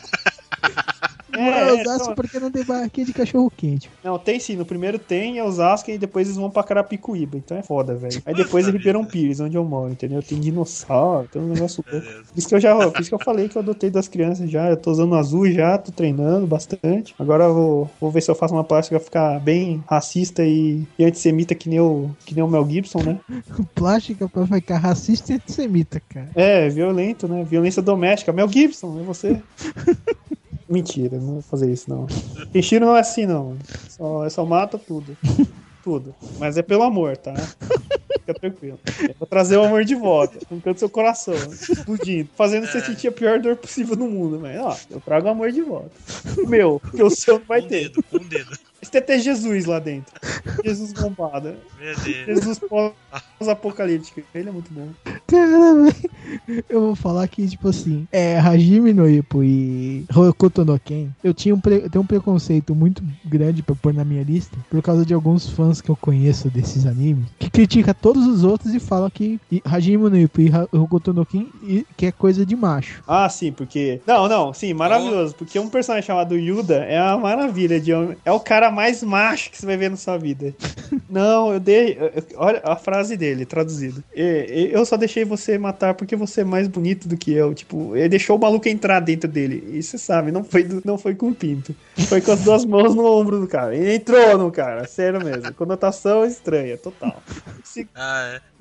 [1.38, 3.90] É, é, é, Osasco não, porque não tem barraquinha de cachorro quente.
[4.04, 4.56] não, tem sim.
[4.56, 7.38] No primeiro tem é Osasco e depois eles vão pra Carapicuíba.
[7.38, 8.22] Então é foda, velho.
[8.26, 10.22] Aí depois é Ribeirão Pires, onde eu moro, entendeu?
[10.24, 12.06] Tem dinossauro, tem um negócio louco.
[12.06, 12.28] Beleza.
[12.34, 14.50] Por isso que eu já, por isso que eu falei que eu adotei das crianças
[14.50, 14.70] já.
[14.70, 17.16] Eu tô usando azul já, tô treinando bastante.
[17.18, 20.84] Agora eu vou, vou ver se eu faço uma plástica pra ficar bem racista e,
[20.98, 23.20] e antissemita que nem, o, que nem o Mel Gibson, né?
[23.74, 26.30] Plástica pra ficar racista e antissemita, cara.
[26.36, 27.44] É, violento, né?
[27.44, 28.32] Violência doméstica.
[28.32, 29.42] Mel Gibson, é você.
[30.70, 32.08] Mentira, não vou fazer isso, não.
[32.52, 33.58] Kenshiro não é assim, não.
[33.90, 35.18] Só, só mata tudo.
[35.84, 36.14] Tudo.
[36.38, 37.34] Mas é pelo amor, tá?
[37.34, 38.78] Fica tranquilo.
[39.04, 40.38] É pra trazer o amor de volta.
[40.52, 41.34] No canto do seu coração.
[41.34, 42.30] Explodindo.
[42.36, 45.52] Fazendo você sentir a pior dor possível no mundo, mas ó, eu trago o amor
[45.52, 45.92] de volta.
[46.38, 47.90] O meu, que o seu não vai um ter.
[47.90, 48.58] dedo, um dedo.
[48.88, 50.14] Esse tem até Jesus lá dentro.
[50.64, 51.56] Jesus bombado.
[51.78, 52.26] Meu Deus.
[52.26, 54.22] Jesus pós-apocalíptico.
[54.34, 54.88] Ele é muito bom.
[55.28, 60.80] Cara, velho, eu vou falar que, tipo assim, é, Hajime no Ippo e Hokuto no
[60.80, 64.24] Ken, eu tinha um, pre- eu tenho um preconceito muito grande pra pôr na minha
[64.24, 68.46] lista, por causa de alguns fãs que eu conheço desses animes, que critica todos os
[68.46, 72.46] outros e fala que Hajime no Ippo e Hokuto no Ken e- que é coisa
[72.46, 73.04] de macho.
[73.06, 74.00] Ah, sim, porque.
[74.08, 75.36] Não, não, sim, maravilhoso.
[75.36, 77.92] Porque um personagem chamado Yuda é uma maravilha de.
[78.24, 80.54] É o cara mais macho que você vai ver na sua vida.
[81.10, 81.98] Não, eu dei.
[82.36, 84.04] Olha a frase dele, traduzido.
[84.16, 87.56] E- Eu só deixei você matar porque você é mais bonito do que eu.
[87.56, 89.64] Tipo, ele deixou o maluco entrar dentro dele.
[89.74, 91.76] E você sabe, não foi, não foi com o pinto.
[92.08, 93.76] Foi com as duas mãos no ombro do cara.
[93.76, 95.52] Ele entrou no cara, sério mesmo.
[95.56, 97.22] Conotação estranha, total.
[97.64, 98.57] Se- Ah, é.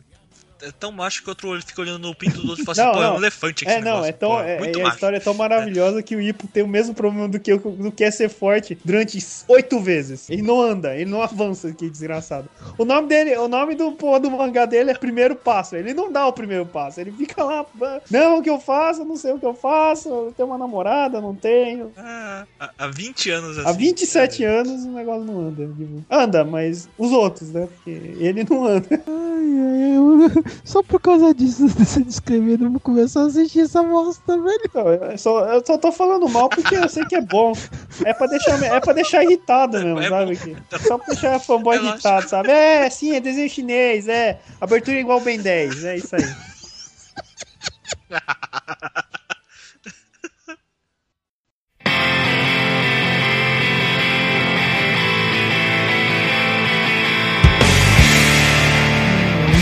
[0.67, 2.91] É tão macho que o outro olho fica olhando no pinto do outro e fala
[2.91, 3.15] assim, pô, é não.
[3.15, 3.73] um elefante aqui.
[3.73, 4.97] É, não, negócio, é tão, pô, é, muito é- a macho.
[4.97, 7.93] história é tão maravilhosa que o Ipo tem o mesmo problema do que, eu- do
[7.93, 10.29] que é ser forte durante oito vezes.
[10.29, 12.49] Ele não anda, ele não avança, que desgraçado.
[12.77, 15.77] O nome dele, o nome do, pô, do mangá dele é Primeiro Passo.
[15.77, 19.05] Ele não dá o primeiro passo, ele fica lá, "Ah, não, o que eu faço,
[19.05, 21.93] não sei o que eu faço, eu tenho uma namorada, não tenho.
[21.97, 23.69] Ah, há- há 20 anos assim.
[23.69, 24.47] Há 27 é.
[24.49, 25.67] anos o negócio não anda.
[25.67, 27.69] tipo, anda, mas os outros, né?
[27.73, 28.89] Porque ele não anda.
[29.57, 30.31] Eu-
[30.65, 34.71] só por causa disso, você descrevendo, eu vou começar a assistir essa bosta, velho.
[34.75, 37.53] Não, eu, só, eu só tô falando mal porque eu sei que é bom.
[38.05, 40.37] É pra deixar, é pra deixar irritado mesmo, É sabe?
[40.37, 40.55] bom.
[40.69, 41.95] Que- Só pra deixar fanboy É lógico.
[41.95, 42.51] irritado, sabe?
[42.51, 44.39] É, sim, é desenho chinês, é.
[44.61, 46.23] Abertura igual Ben 10, é isso aí.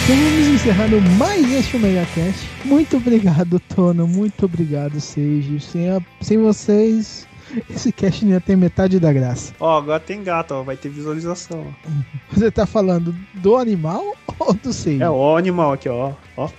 [0.07, 2.47] Vamos encerrando mais este Omega Cast.
[2.65, 4.07] Muito obrigado, Tono.
[4.07, 5.59] Muito obrigado, Seiji.
[5.61, 7.27] Sem, a- sem vocês,
[7.71, 9.55] esse cast não ia ter metade da graça.
[9.59, 11.67] Ó, agora tem gato, ó, vai ter visualização.
[11.87, 11.91] ó.
[12.31, 15.03] Você tá falando do animal ou do Seiji?
[15.03, 16.13] É, o animal aqui, ó.
[16.37, 16.51] Ó.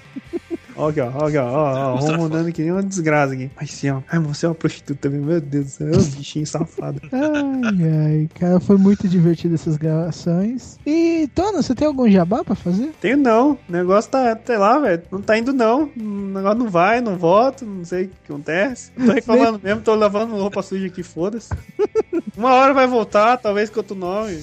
[0.77, 3.49] Ó, aqui, ó, ó, aqui, ó, ó, ó, romandando que nem uma desgraça aqui.
[3.55, 4.01] Mas sim, ó.
[4.11, 7.01] Ai, você é uma prostituta também, meu Deus do céu, é um bichinho safado.
[7.11, 10.77] Ai, ai, cara, foi muito divertido essas gravações.
[10.85, 12.91] E, Tono, você tem algum jabá pra fazer?
[12.99, 15.89] Tenho não, o negócio tá, sei lá, velho, não tá indo não.
[15.97, 16.01] O
[16.33, 18.91] negócio não vai, não volta, não sei o que acontece.
[18.91, 21.49] Tô reclamando mesmo, tô lavando roupa suja aqui, foda-se.
[22.37, 24.41] Uma hora vai voltar, talvez com outro nome.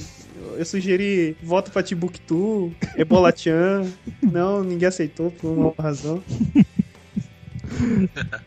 [0.57, 3.87] Eu, sugeri volta pra Timbuktu, Ebola Chan.
[4.23, 6.23] Não, ninguém aceitou por uma razão.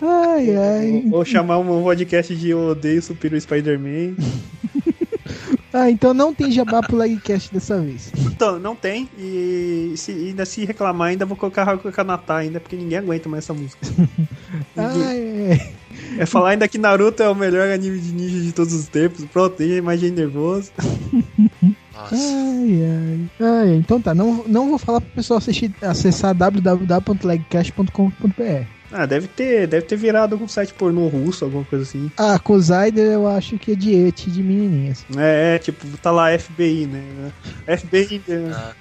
[0.01, 1.03] Ai, ai.
[1.11, 4.15] Ou, ou chamar um podcast de Eu Odeio Superior Spider-Man.
[5.77, 8.09] Ah, então não tem jabá pro Legcast dessa vez.
[8.17, 9.09] Então, não tem.
[9.17, 13.43] E se, ainda se reclamar, ainda vou colocar Hakuka Kanata ainda, porque ninguém aguenta mais
[13.43, 13.85] essa música.
[14.77, 15.73] Ai, ai.
[16.17, 19.25] É falar ainda que Naruto é o melhor anime de ninja de todos os tempos.
[19.25, 20.71] Pronto, aí imagem nervoso.
[22.11, 22.15] Nossa.
[22.15, 23.19] Ai, ai.
[23.39, 28.65] Ai, então tá, não, não vou falar pro pessoal assistir, acessar www.legcast.com.br.
[28.91, 32.09] Ah, deve ter, deve ter virado algum site pornô russo, alguma coisa assim.
[32.17, 35.05] Ah, com o Zyder eu acho que é diete de menininhas.
[35.17, 37.03] É, é, tipo, tá lá FBI, né?
[37.77, 38.21] FBI.
[38.27, 38.53] né?
[38.55, 38.71] Ah,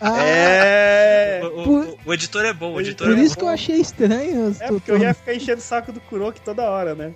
[0.01, 1.41] Ah, É.
[1.43, 3.39] O, Por- o- o editor é bom, o editor por é isso bom.
[3.41, 4.55] que eu achei estranho.
[4.59, 7.11] É, porque eu ia ficar enchendo o saco do Kuroki toda hora, né?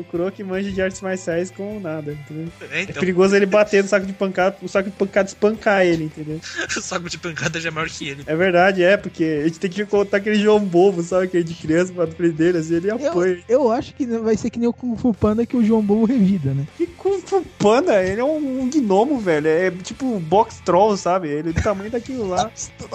[0.00, 2.52] O Kuroki manja de artes marciais com nada, entendeu?
[2.70, 5.84] É, É então, perigoso ele bater no saco de pancada, o saco de pancada espancar
[5.84, 6.40] ele, entendeu?
[6.76, 8.22] o saco de pancada já é maior que ele.
[8.26, 11.24] É verdade, é, porque a gente tem que contar aquele João Bobo, sabe?
[11.24, 13.42] Aquele de criança pra frente dele, assim, ele apoia.
[13.48, 15.82] Eu, eu acho que vai ser que nem o Kung Fu Panda que o João
[15.82, 16.66] Bobo revida, né?
[16.76, 19.48] Que Kung Fu Panda, ele é um, um gnomo, velho.
[19.48, 21.28] É tipo um box troll, sabe?
[21.28, 22.50] Ele é do tamanho daquilo lá.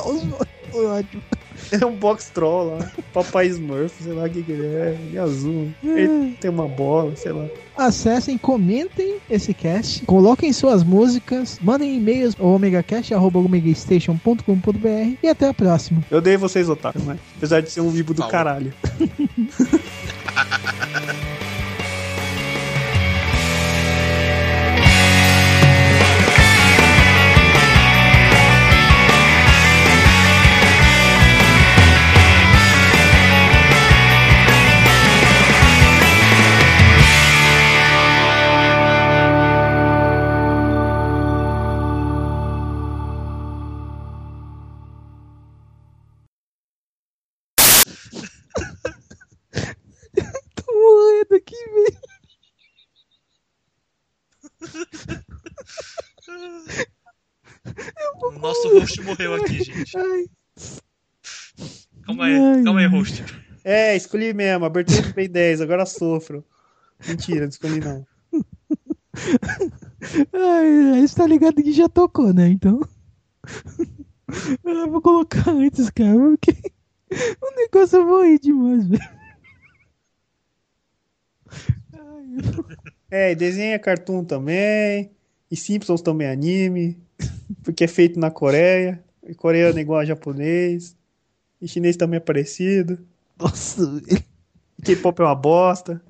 [0.73, 1.23] Ótimo.
[1.81, 2.91] É um box troll lá.
[3.11, 4.95] Papai Smurf, sei lá o que, que ele é.
[5.07, 5.69] Ele é azul.
[5.83, 7.47] Ele tem uma bola, sei lá.
[7.75, 16.03] Acessem, comentem esse cast, coloquem suas músicas, mandem e-mails ao omegacast.omegastation.com.br e até a próxima.
[16.11, 18.31] Eu dei vocês, otário, mas apesar de ser um vivo do Falou.
[18.31, 18.71] caralho.
[58.79, 59.91] host morreu aqui, gente.
[62.05, 63.23] Calma aí, Ai, calma aí, host.
[63.63, 64.65] É, escolhi mesmo.
[64.65, 66.43] Abertura do Ben 10, agora sofro.
[67.07, 68.05] Mentira, não escolhi não.
[70.33, 72.49] ai, você tá ligado que já tocou, né?
[72.49, 72.81] Então.
[74.63, 76.51] Eu vou colocar antes, cara, porque
[77.41, 79.03] o negócio eu vou ir demais, velho.
[83.11, 85.11] É, desenha cartoon também.
[85.53, 86.97] E Simpsons também é anime.
[87.61, 89.03] Porque é feito na Coreia.
[89.21, 90.97] E coreano é igual a japonês.
[91.61, 92.97] E chinês também é parecido.
[93.39, 94.01] Nossa,
[94.83, 96.01] K-pop é uma bosta.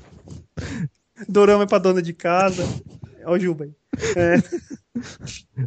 [1.28, 2.64] Dorama é pra dona de casa.
[3.22, 3.74] Olha o Juba aí.
[4.16, 4.36] É,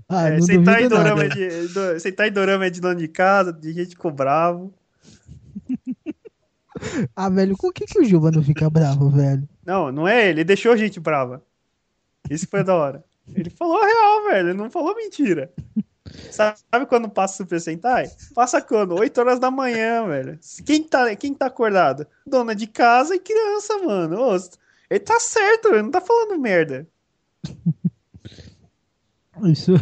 [0.09, 1.25] Ah, é, sentar, em dorama nada.
[1.25, 4.73] é de, do, sentar em dorama é de dona de casa, de gente ficou bravo.
[7.15, 9.47] Ah, velho, com que que o Juba não fica bravo, velho?
[9.65, 11.43] Não, não é ele, ele deixou a gente brava.
[12.29, 13.03] Isso foi da hora.
[13.33, 15.51] Ele falou a real, velho, ele não falou mentira.
[16.31, 18.09] Sabe quando passa Super Sentai?
[18.33, 18.95] Passa quando?
[18.95, 20.39] 8 horas da manhã, velho.
[20.65, 22.07] Quem tá, quem tá acordado?
[22.25, 24.19] Dona de casa e criança, mano.
[24.19, 24.35] Ô,
[24.89, 26.87] ele tá certo, ele não tá falando merda.
[29.43, 29.73] Isso.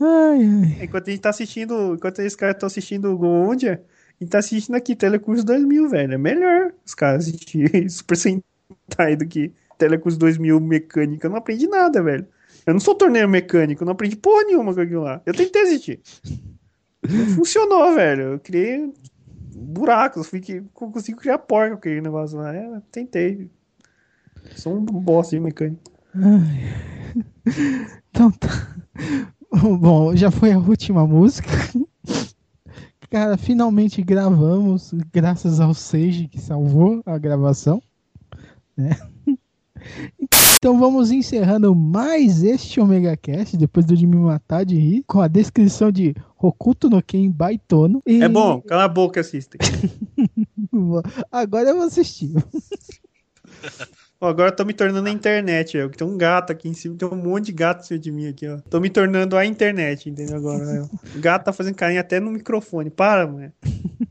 [0.00, 0.84] Ai, ai.
[0.84, 3.84] Enquanto a gente tá assistindo, enquanto esses caras estão assistindo o Gondia,
[4.18, 6.14] a gente tá assistindo aqui Telecurso 2000, velho.
[6.14, 11.26] É melhor os caras assistirem Super Sentai do que Telecurso 2000 mecânica.
[11.26, 12.26] Eu não aprendi nada, velho.
[12.66, 15.20] Eu não sou torneio mecânico, não aprendi porra nenhuma com aquilo lá.
[15.24, 16.00] Eu tentei assistir.
[17.34, 18.22] Funcionou, velho.
[18.32, 18.92] Eu criei
[19.54, 22.54] buracos, fui que consigo criar porca com aquele negócio lá.
[22.54, 23.48] É, tentei.
[24.56, 25.82] Sou um bosta de mecânico.
[28.10, 28.48] Então tá.
[29.78, 31.48] Bom, já foi a última música.
[33.08, 37.80] Cara, finalmente gravamos, graças ao Sage que salvou a gravação.
[38.76, 38.90] né?
[40.56, 45.20] Então vamos encerrando mais este Omega Cast, depois do de me matar de rir, com
[45.20, 48.02] a descrição de Hokuto no Ken Baitono.
[48.06, 49.60] E É bom, cala a boca, assistem.
[51.30, 52.32] Agora eu vou assistir.
[54.18, 56.96] Ó, agora eu tô me tornando a internet, que tem um gato aqui em cima,
[56.96, 58.58] tem um monte de gato em cima de mim aqui, ó.
[58.70, 60.64] Tô me tornando a internet, entendeu agora?
[60.82, 61.16] ó.
[61.16, 62.88] O gato tá fazendo carinho até no microfone.
[62.88, 63.52] Para, mulher.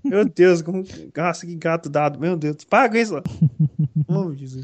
[0.03, 0.84] Meu Deus, como...
[1.15, 2.19] Nossa, que gato dado.
[2.19, 3.15] Meu Deus, com isso.
[3.15, 3.21] ó.
[4.07, 4.63] Oh, Jesus.